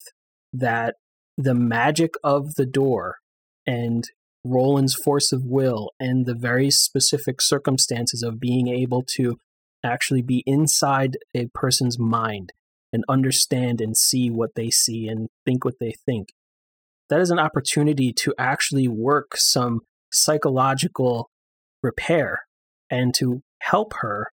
[0.51, 0.95] that
[1.37, 3.17] the magic of the door
[3.65, 4.03] and
[4.43, 9.37] Roland's force of will and the very specific circumstances of being able to
[9.83, 12.51] actually be inside a person's mind
[12.91, 16.29] and understand and see what they see and think what they think
[17.09, 19.79] that is an opportunity to actually work some
[20.11, 21.29] psychological
[21.83, 22.39] repair
[22.89, 24.27] and to help her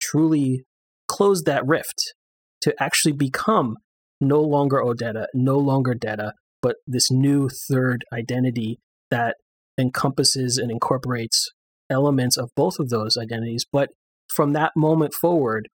[0.00, 0.64] truly
[1.06, 2.14] close that rift
[2.60, 3.76] to actually become
[4.20, 8.78] no longer Odetta, no longer Detta, but this new third identity
[9.10, 9.36] that
[9.78, 11.48] encompasses and incorporates
[11.88, 13.64] elements of both of those identities.
[13.70, 13.90] But
[14.34, 15.68] from that moment forward,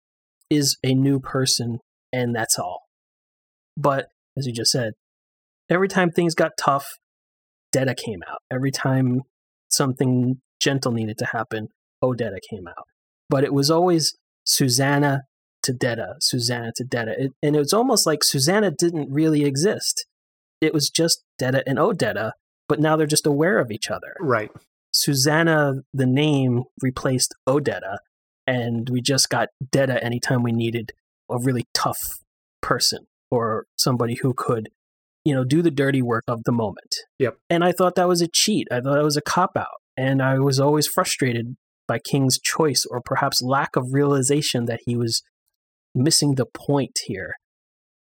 [0.49, 1.79] is a new person,
[2.11, 2.81] and that's all.
[3.75, 4.07] But
[4.37, 4.93] as you just said,
[5.73, 6.87] every time things got tough,
[7.71, 8.39] Detta came out.
[8.51, 9.21] Every time
[9.69, 11.69] something gentle needed to happen,
[12.03, 12.85] Odetta came out.
[13.29, 14.15] But it was always
[14.45, 15.23] Susanna
[15.63, 17.15] to Detta, Susanna to Detta.
[17.17, 20.05] It, and it was almost like Susanna didn't really exist.
[20.61, 22.31] It was just Detta and Odetta,
[22.69, 24.15] but now they're just aware of each other.
[24.19, 24.51] Right.
[24.91, 27.97] Susanna, the name, replaced Odetta,
[28.45, 30.91] and we just got Detta anytime we needed
[31.29, 31.99] a really tough
[32.61, 34.69] person or somebody who could,
[35.25, 36.95] you know, do the dirty work of the moment.
[37.19, 37.37] Yep.
[37.49, 38.67] And I thought that was a cheat.
[38.71, 39.67] I thought it was a cop out.
[39.95, 41.55] And I was always frustrated
[41.87, 45.21] by King's choice or perhaps lack of realization that he was
[45.93, 47.33] missing the point here.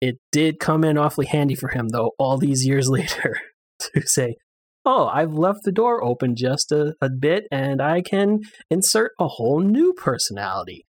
[0.00, 3.38] It did come in awfully handy for him, though, all these years later
[3.80, 4.36] to say,
[4.84, 8.40] oh, I've left the door open just a, a bit and I can
[8.70, 10.86] insert a whole new personality.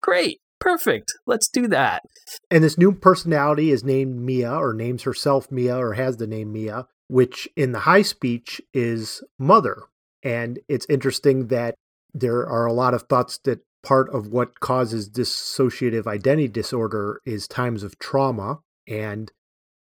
[0.00, 2.02] Great, perfect, let's do that.
[2.50, 6.52] And this new personality is named Mia, or names herself Mia, or has the name
[6.52, 9.82] Mia, which in the high speech is mother.
[10.22, 11.74] And it's interesting that
[12.12, 17.46] there are a lot of thoughts that part of what causes dissociative identity disorder is
[17.46, 19.30] times of trauma and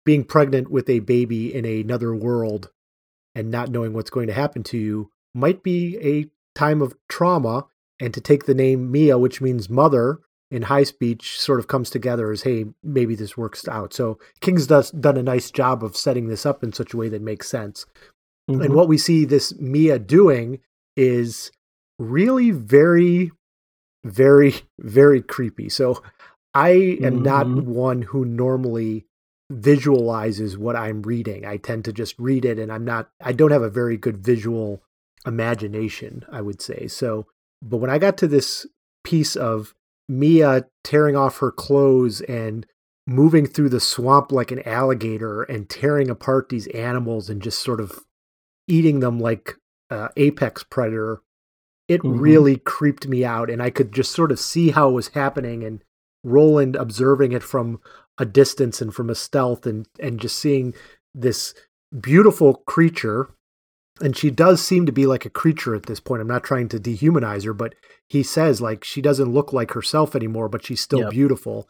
[0.05, 2.71] being pregnant with a baby in another world
[3.35, 6.27] and not knowing what's going to happen to you might be a
[6.59, 7.67] time of trauma
[8.01, 10.21] and to take the name Mia which means mother
[10.53, 13.95] in high speech sort of comes together as hey maybe this works out.
[13.95, 17.09] So king's does, done a nice job of setting this up in such a way
[17.09, 17.87] that makes sense.
[18.51, 18.61] Mm-hmm.
[18.61, 20.59] and what we see this Mia doing
[20.97, 21.53] is
[21.99, 23.33] really very
[24.05, 25.69] very very creepy.
[25.69, 26.03] So
[26.55, 27.23] i am mm-hmm.
[27.23, 29.07] not one who normally
[29.51, 31.47] visualizes what i'm reading.
[31.47, 34.19] I tend to just read it and i'm not i don't have a very good
[34.19, 34.83] visual
[35.25, 36.89] imagination i would say.
[36.89, 37.27] So
[37.63, 38.67] but when i got to this
[39.03, 39.75] piece of
[40.09, 42.67] mia tearing off her clothes and
[43.07, 47.81] moving through the swamp like an alligator and tearing apart these animals and just sort
[47.81, 48.01] of
[48.69, 49.57] eating them like
[49.91, 51.21] uh, apex predator
[51.89, 52.19] it mm-hmm.
[52.19, 55.65] really creeped me out and i could just sort of see how it was happening
[55.65, 55.83] and
[56.23, 57.81] roland observing it from
[58.19, 60.73] a distance and from a stealth and and just seeing
[61.15, 61.55] this
[62.01, 63.31] beautiful creature
[64.01, 66.69] and she does seem to be like a creature at this point i'm not trying
[66.69, 67.75] to dehumanize her but
[68.09, 71.11] he says like she doesn't look like herself anymore but she's still yep.
[71.11, 71.69] beautiful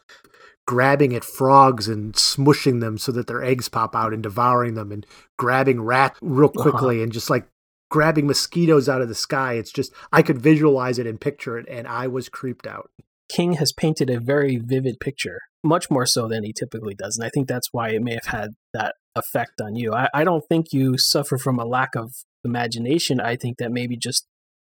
[0.65, 4.91] grabbing at frogs and smushing them so that their eggs pop out and devouring them
[4.91, 5.05] and
[5.37, 6.61] grabbing rats real uh-huh.
[6.61, 7.03] quickly uh-huh.
[7.03, 7.47] and just like
[7.93, 9.53] grabbing mosquitoes out of the sky.
[9.53, 12.89] It's just I could visualize it and picture it, and I was creeped out.
[13.29, 17.25] King has painted a very vivid picture, much more so than he typically does, and
[17.25, 19.93] I think that's why it may have had that effect on you.
[19.93, 22.13] I, I don't think you suffer from a lack of
[22.43, 23.19] imagination.
[23.19, 24.27] I think that maybe just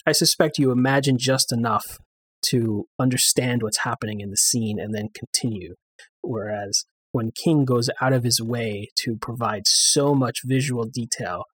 [0.06, 1.98] I suspect you imagine just enough
[2.50, 5.74] to understand what's happening in the scene and then continue.
[6.20, 11.44] Whereas when King goes out of his way to provide so much visual detail,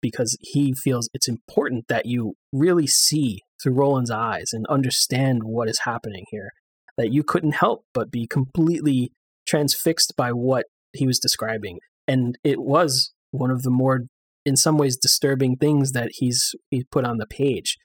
[0.00, 5.68] because he feels it's important that you really see through Roland's eyes and understand what
[5.68, 6.50] is happening here.
[6.96, 9.12] That you couldn't help but be completely
[9.46, 11.78] transfixed by what he was describing.
[12.06, 14.02] And it was one of the more,
[14.44, 17.76] in some ways, disturbing things that he's he put on the page.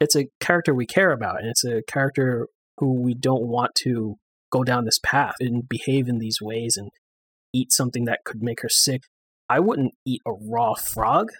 [0.00, 2.46] It's a character we care about, and it's a character
[2.76, 4.16] who we don't want to
[4.50, 6.90] go down this path and behave in these ways and
[7.52, 9.02] eat something that could make her sick.
[9.48, 11.30] I wouldn't eat a raw frog.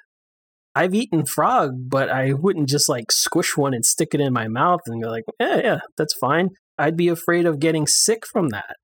[0.79, 4.47] I've eaten frog, but I wouldn't just like squish one and stick it in my
[4.47, 6.51] mouth and be like, yeah, yeah, that's fine.
[6.79, 8.77] I'd be afraid of getting sick from that.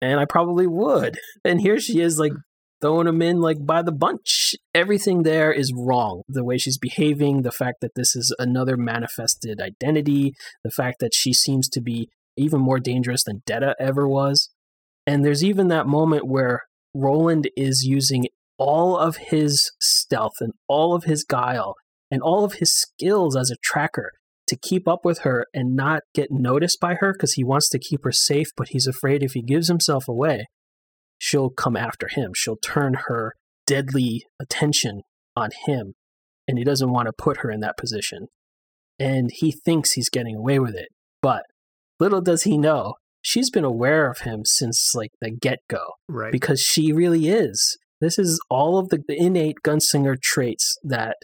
[0.00, 1.18] And I probably would.
[1.44, 2.32] And here she is, like
[2.80, 4.54] throwing them in like by the bunch.
[4.74, 6.22] Everything there is wrong.
[6.26, 10.32] The way she's behaving, the fact that this is another manifested identity,
[10.64, 12.08] the fact that she seems to be
[12.38, 14.48] even more dangerous than Detta ever was.
[15.06, 16.62] And there's even that moment where
[16.94, 18.24] Roland is using
[18.58, 21.74] all of his stealth and all of his guile
[22.10, 24.12] and all of his skills as a tracker
[24.46, 27.78] to keep up with her and not get noticed by her because he wants to
[27.78, 30.46] keep her safe, but he's afraid if he gives himself away,
[31.18, 32.30] she'll come after him.
[32.34, 33.32] She'll turn her
[33.66, 35.02] deadly attention
[35.34, 35.94] on him,
[36.46, 38.28] and he doesn't want to put her in that position.
[38.98, 40.88] And he thinks he's getting away with it,
[41.20, 41.42] but
[41.98, 45.82] little does he know, she's been aware of him since like the get go.
[46.08, 46.32] Right.
[46.32, 47.76] Because she really is.
[48.00, 51.16] This is all of the innate gunslinger traits that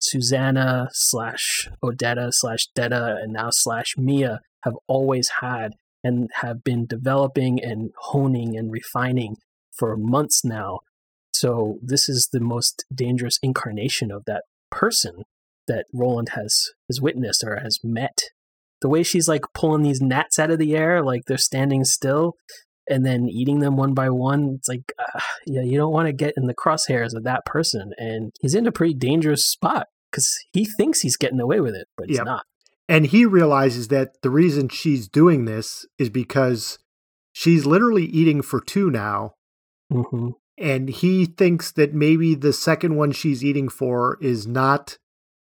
[0.00, 5.72] Susanna slash Odetta slash Detta and now slash Mia have always had
[6.04, 9.36] and have been developing and honing and refining
[9.76, 10.80] for months now.
[11.32, 15.24] So this is the most dangerous incarnation of that person
[15.66, 18.18] that Roland has has witnessed or has met.
[18.80, 22.34] The way she's like pulling these gnats out of the air, like they're standing still,
[22.88, 24.56] and then eating them one by one.
[24.58, 27.92] It's like, uh, yeah, you don't want to get in the crosshairs of that person.
[27.98, 31.88] And he's in a pretty dangerous spot because he thinks he's getting away with it,
[31.96, 32.26] but he's yep.
[32.26, 32.44] not.
[32.88, 36.78] And he realizes that the reason she's doing this is because
[37.32, 39.34] she's literally eating for two now.
[39.92, 40.30] Mm-hmm.
[40.56, 44.98] And he thinks that maybe the second one she's eating for is not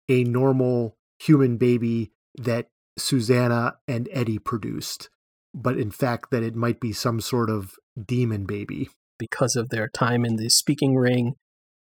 [0.08, 5.10] a normal human baby that Susanna and Eddie produced
[5.54, 7.74] but in fact that it might be some sort of
[8.04, 8.90] demon baby.
[9.18, 11.36] Because of their time in the speaking ring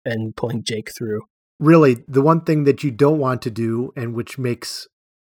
[0.05, 1.23] and pulling Jake through.
[1.61, 4.89] Really, the one thing that you don't want to do, and which makes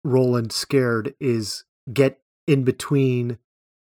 [0.04, 3.38] Roland scared, is get in between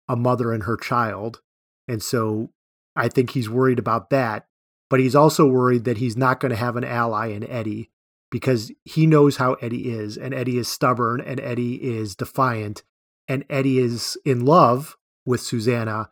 [0.09, 1.43] a mother and her child.
[1.87, 2.51] And so
[2.97, 4.47] I think he's worried about that.
[4.89, 7.91] But he's also worried that he's not going to have an ally in Eddie
[8.31, 12.83] because he knows how Eddie is, and Eddie is stubborn, and Eddie is defiant,
[13.31, 16.11] and Eddie is in love with Susanna.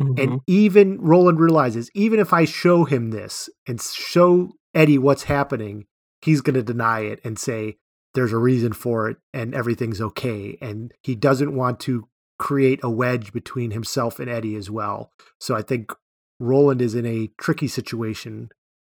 [0.00, 0.22] Mm-hmm.
[0.22, 5.86] And even Roland realizes, even if I show him this and show Eddie what's happening,
[6.22, 7.78] he's going to deny it and say
[8.14, 10.56] there's a reason for it and everything's okay.
[10.62, 12.08] And he doesn't want to
[12.38, 15.10] create a wedge between himself and Eddie as well.
[15.40, 15.92] So I think
[16.38, 18.50] Roland is in a tricky situation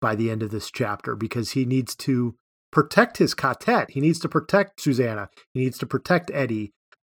[0.01, 2.35] by the end of this chapter because he needs to
[2.69, 3.91] protect his quartet.
[3.91, 5.29] He needs to protect Susanna.
[5.53, 6.73] He needs to protect Eddie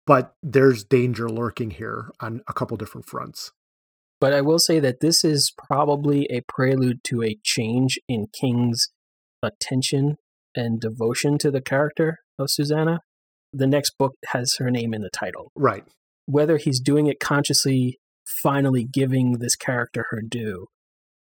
[0.07, 3.53] but there's danger lurking here on a couple different fronts.
[4.21, 8.89] But I will say that this is probably a prelude to a change in King's
[9.43, 10.17] attention
[10.55, 13.01] and devotion to the character of Susanna.
[13.53, 15.51] The next book has her name in the title.
[15.57, 15.85] Right.
[16.27, 17.99] Whether he's doing it consciously,
[18.43, 20.67] finally giving this character her due,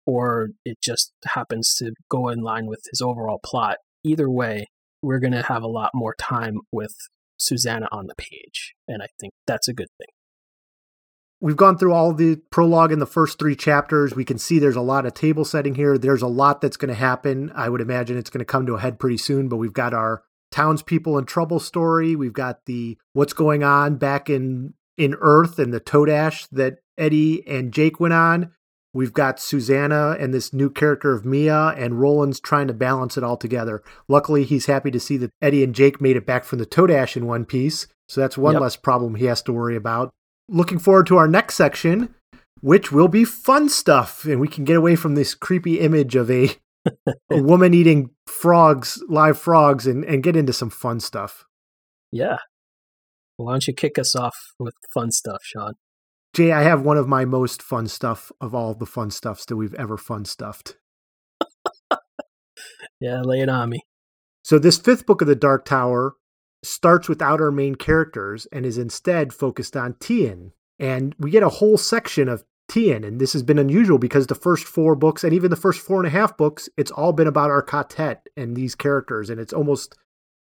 [0.06, 4.66] or it just happens to go in line with his overall plot, either way,
[5.02, 6.94] we're going to have a lot more time with
[7.40, 8.76] Susanna on the page.
[8.88, 10.08] And I think that's a good thing.
[11.42, 14.14] We've gone through all the prologue in the first three chapters.
[14.14, 15.98] We can see there's a lot of table setting here.
[15.98, 17.52] There's a lot that's going to happen.
[17.56, 19.94] I would imagine it's going to come to a head pretty soon, but we've got
[19.94, 22.16] our townspeople in trouble story.
[22.16, 27.48] We've got the what's going on back in in Earth and the Todash that Eddie
[27.48, 28.52] and Jake went on.
[28.94, 33.24] We've got Susanna and this new character of Mia, and Roland's trying to balance it
[33.24, 33.84] all together.
[34.08, 37.16] Luckily, he's happy to see that Eddie and Jake made it back from the Todash
[37.16, 38.62] in one piece, so that's one yep.
[38.62, 40.12] less problem he has to worry about.
[40.48, 42.16] Looking forward to our next section,
[42.62, 46.32] which will be fun stuff, and we can get away from this creepy image of
[46.32, 46.50] a,
[47.30, 51.46] a woman eating frogs, live frogs, and, and get into some fun stuff.
[52.12, 52.38] Yeah.
[53.38, 55.74] Why don't you kick us off with fun stuff, Sean?
[56.40, 59.58] Jay, I have one of my most fun stuff of all the fun stuffs that
[59.58, 60.78] we've ever fun stuffed.
[63.02, 63.82] yeah, lay it on me.
[64.42, 66.16] So, this fifth book of the Dark Tower
[66.64, 70.54] starts without our main characters and is instead focused on Tian.
[70.80, 73.04] And we get a whole section of Tian.
[73.04, 75.98] And this has been unusual because the first four books and even the first four
[75.98, 79.30] and a half books, it's all been about our quartet and these characters.
[79.30, 79.98] And it's almost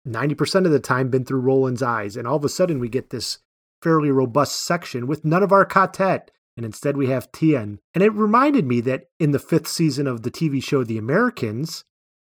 [0.08, 2.16] 90% of the time been through Roland's eyes.
[2.16, 3.40] And all of a sudden, we get this
[3.82, 7.80] fairly robust section with none of our quartet, and instead we have Tian.
[7.94, 11.84] And it reminded me that in the fifth season of the TV show The Americans,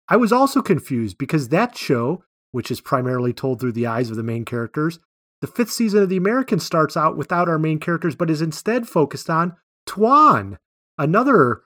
[0.09, 4.17] I was also confused because that show, which is primarily told through the eyes of
[4.17, 4.99] the main characters,
[5.41, 8.89] the fifth season of The Americans starts out without our main characters, but is instead
[8.89, 10.59] focused on Tuan,
[10.99, 11.63] another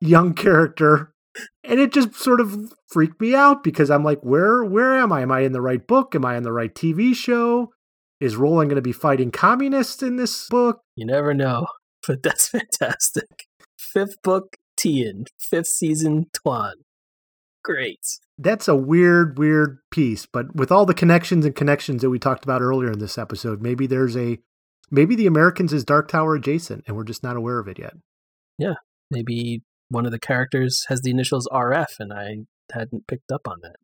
[0.00, 1.12] young character
[1.64, 5.22] and it just sort of freaked me out because I'm like, where where am I?
[5.22, 6.14] Am I in the right book?
[6.14, 7.72] Am I on the right TV show?
[8.20, 10.80] Is Roland going to be fighting communists in this book?
[10.94, 11.66] You never know,
[12.06, 13.44] but that's fantastic.
[13.78, 15.24] Fifth book, Tian.
[15.38, 16.74] Fifth season, Tuan.
[17.62, 18.06] Great.
[18.38, 22.44] That's a weird, weird piece, but with all the connections and connections that we talked
[22.44, 24.38] about earlier in this episode, maybe there's a
[24.90, 27.94] maybe the Americans is Dark Tower adjacent and we're just not aware of it yet.
[28.58, 28.74] Yeah.
[29.10, 32.36] Maybe one of the characters has the initials RF and I
[32.72, 33.76] hadn't picked up on that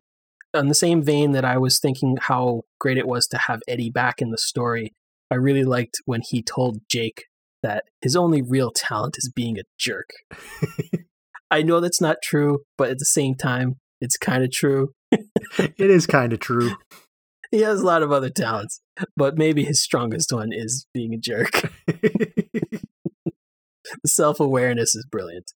[0.53, 3.89] on the same vein that I was thinking how great it was to have Eddie
[3.89, 4.93] back in the story,
[5.31, 7.25] I really liked when he told Jake
[7.63, 10.09] that his only real talent is being a jerk.
[11.51, 14.91] I know that's not true, but at the same time, it's kind of true.
[15.11, 16.71] it is kind of true.
[17.51, 18.81] He has a lot of other talents,
[19.15, 21.71] but maybe his strongest one is being a jerk.
[21.85, 22.81] the
[24.07, 25.53] self awareness is brilliant.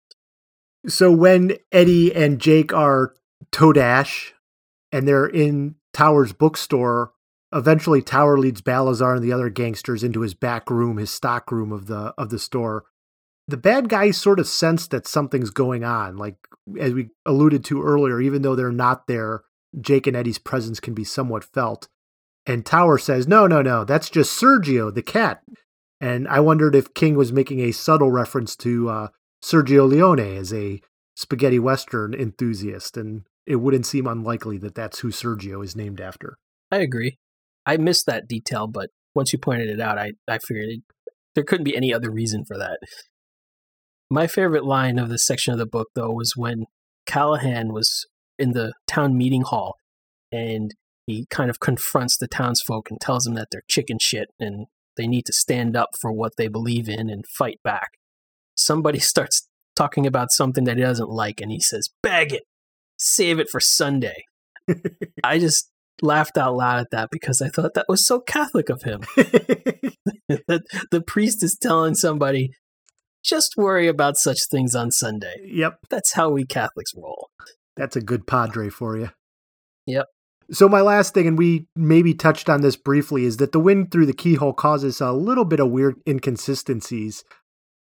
[0.87, 3.15] So when Eddie and Jake are
[3.51, 4.33] Todash,
[4.91, 7.13] and they're in Tower's bookstore.
[7.53, 11.71] Eventually, Tower leads Balazar and the other gangsters into his back room, his stock room
[11.71, 12.85] of the of the store.
[13.47, 16.35] The bad guys sort of sense that something's going on, like
[16.79, 18.19] as we alluded to earlier.
[18.19, 19.43] Even though they're not there,
[19.79, 21.87] Jake and Eddie's presence can be somewhat felt.
[22.45, 25.43] And Tower says, "No, no, no, that's just Sergio, the cat."
[25.99, 29.07] And I wondered if King was making a subtle reference to uh,
[29.43, 30.81] Sergio Leone as a
[31.15, 36.37] spaghetti western enthusiast, and it wouldn't seem unlikely that that's who Sergio is named after.
[36.69, 37.17] I agree.
[37.65, 40.81] I missed that detail, but once you pointed it out, I, I figured it,
[41.33, 42.79] there couldn't be any other reason for that.
[44.09, 46.65] My favorite line of this section of the book, though, was when
[47.05, 48.05] Callahan was
[48.37, 49.75] in the town meeting hall
[50.31, 50.73] and
[51.07, 54.67] he kind of confronts the townsfolk and tells them that they're chicken shit and
[54.97, 57.91] they need to stand up for what they believe in and fight back.
[58.55, 62.43] Somebody starts talking about something that he doesn't like and he says, Bag it,
[62.97, 64.23] save it for Sunday.
[65.23, 65.69] I just
[66.01, 69.01] laughed out loud at that because I thought that was so Catholic of him.
[70.27, 72.51] that the priest is telling somebody,
[73.23, 75.35] just worry about such things on Sunday.
[75.45, 75.79] Yep.
[75.89, 77.29] That's how we Catholics roll.
[77.75, 79.11] That's a good padre for you.
[79.85, 80.07] Yep.
[80.49, 83.91] So, my last thing, and we maybe touched on this briefly, is that the wind
[83.91, 87.23] through the keyhole causes a little bit of weird inconsistencies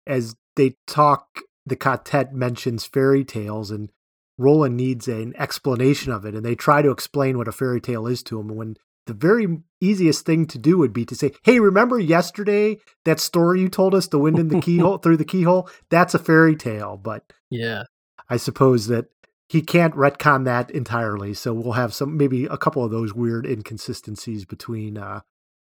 [0.05, 1.41] as they talk.
[1.65, 3.89] The quartet mentions fairy tales, and
[4.37, 8.07] Roland needs an explanation of it, and they try to explain what a fairy tale
[8.07, 8.49] is to him.
[8.49, 13.19] When the very easiest thing to do would be to say, "Hey, remember yesterday that
[13.19, 15.69] story you told us, the wind in the keyhole through the keyhole?
[15.89, 17.83] That's a fairy tale." But yeah,
[18.29, 19.07] I suppose that
[19.49, 21.33] he can't retcon that entirely.
[21.33, 25.21] So we'll have some maybe a couple of those weird inconsistencies between uh,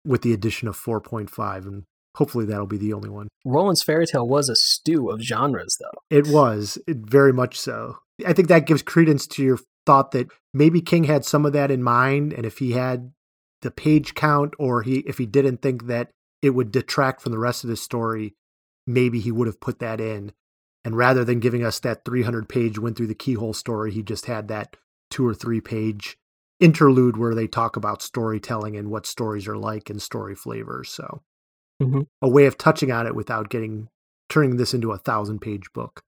[0.04, 1.84] with the addition of 4.5 and
[2.16, 3.28] hopefully that'll be the only one.
[3.44, 6.00] Roland's fairy tale was a stew of genres though.
[6.10, 7.98] It was, it very much so.
[8.26, 11.70] I think that gives credence to your thought that maybe King had some of that
[11.70, 13.12] in mind and if he had
[13.62, 16.10] the page count or he if he didn't think that
[16.42, 18.34] it would detract from the rest of the story,
[18.86, 20.32] maybe he would have put that in.
[20.84, 24.26] And rather than giving us that 300 page wind through the keyhole story, he just
[24.26, 24.76] had that
[25.10, 26.16] two or three page
[26.58, 30.90] interlude where they talk about storytelling and what stories are like and story flavors.
[30.90, 31.22] So,
[31.82, 32.02] mm-hmm.
[32.22, 33.88] a way of touching on it without getting
[34.28, 36.02] turning this into a thousand page book.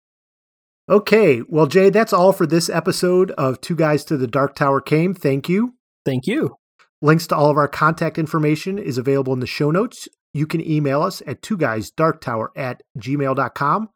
[0.88, 4.80] Okay, well, Jay, that's all for this episode of Two Guys to the Dark Tower
[4.80, 5.14] Came.
[5.14, 5.74] Thank you.
[6.04, 6.56] Thank you.
[7.00, 10.08] Links to all of our contact information is available in the show notes.
[10.34, 13.88] You can email us at two guys dark tower at gmail.com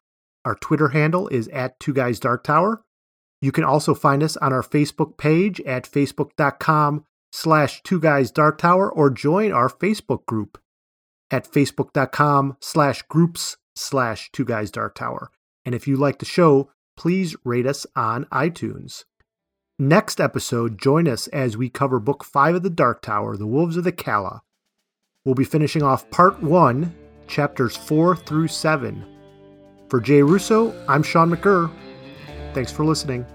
[0.46, 2.84] our Twitter handle is at Two Guys Dark Tower.
[3.42, 8.58] You can also find us on our Facebook page at facebook.com slash Two Guys Dark
[8.58, 10.56] Tower or join our Facebook group
[11.32, 15.32] at facebook.com slash groups slash Two Guys Dark Tower.
[15.64, 19.04] And if you like the show, please rate us on iTunes.
[19.78, 23.76] Next episode, join us as we cover Book 5 of the Dark Tower, The Wolves
[23.76, 24.40] of the Calla.
[25.24, 26.94] We'll be finishing off Part 1,
[27.26, 29.04] Chapters 4 through 7.
[29.90, 31.70] For Jay Russo, I'm Sean McGurr.
[32.54, 33.26] Thanks for listening.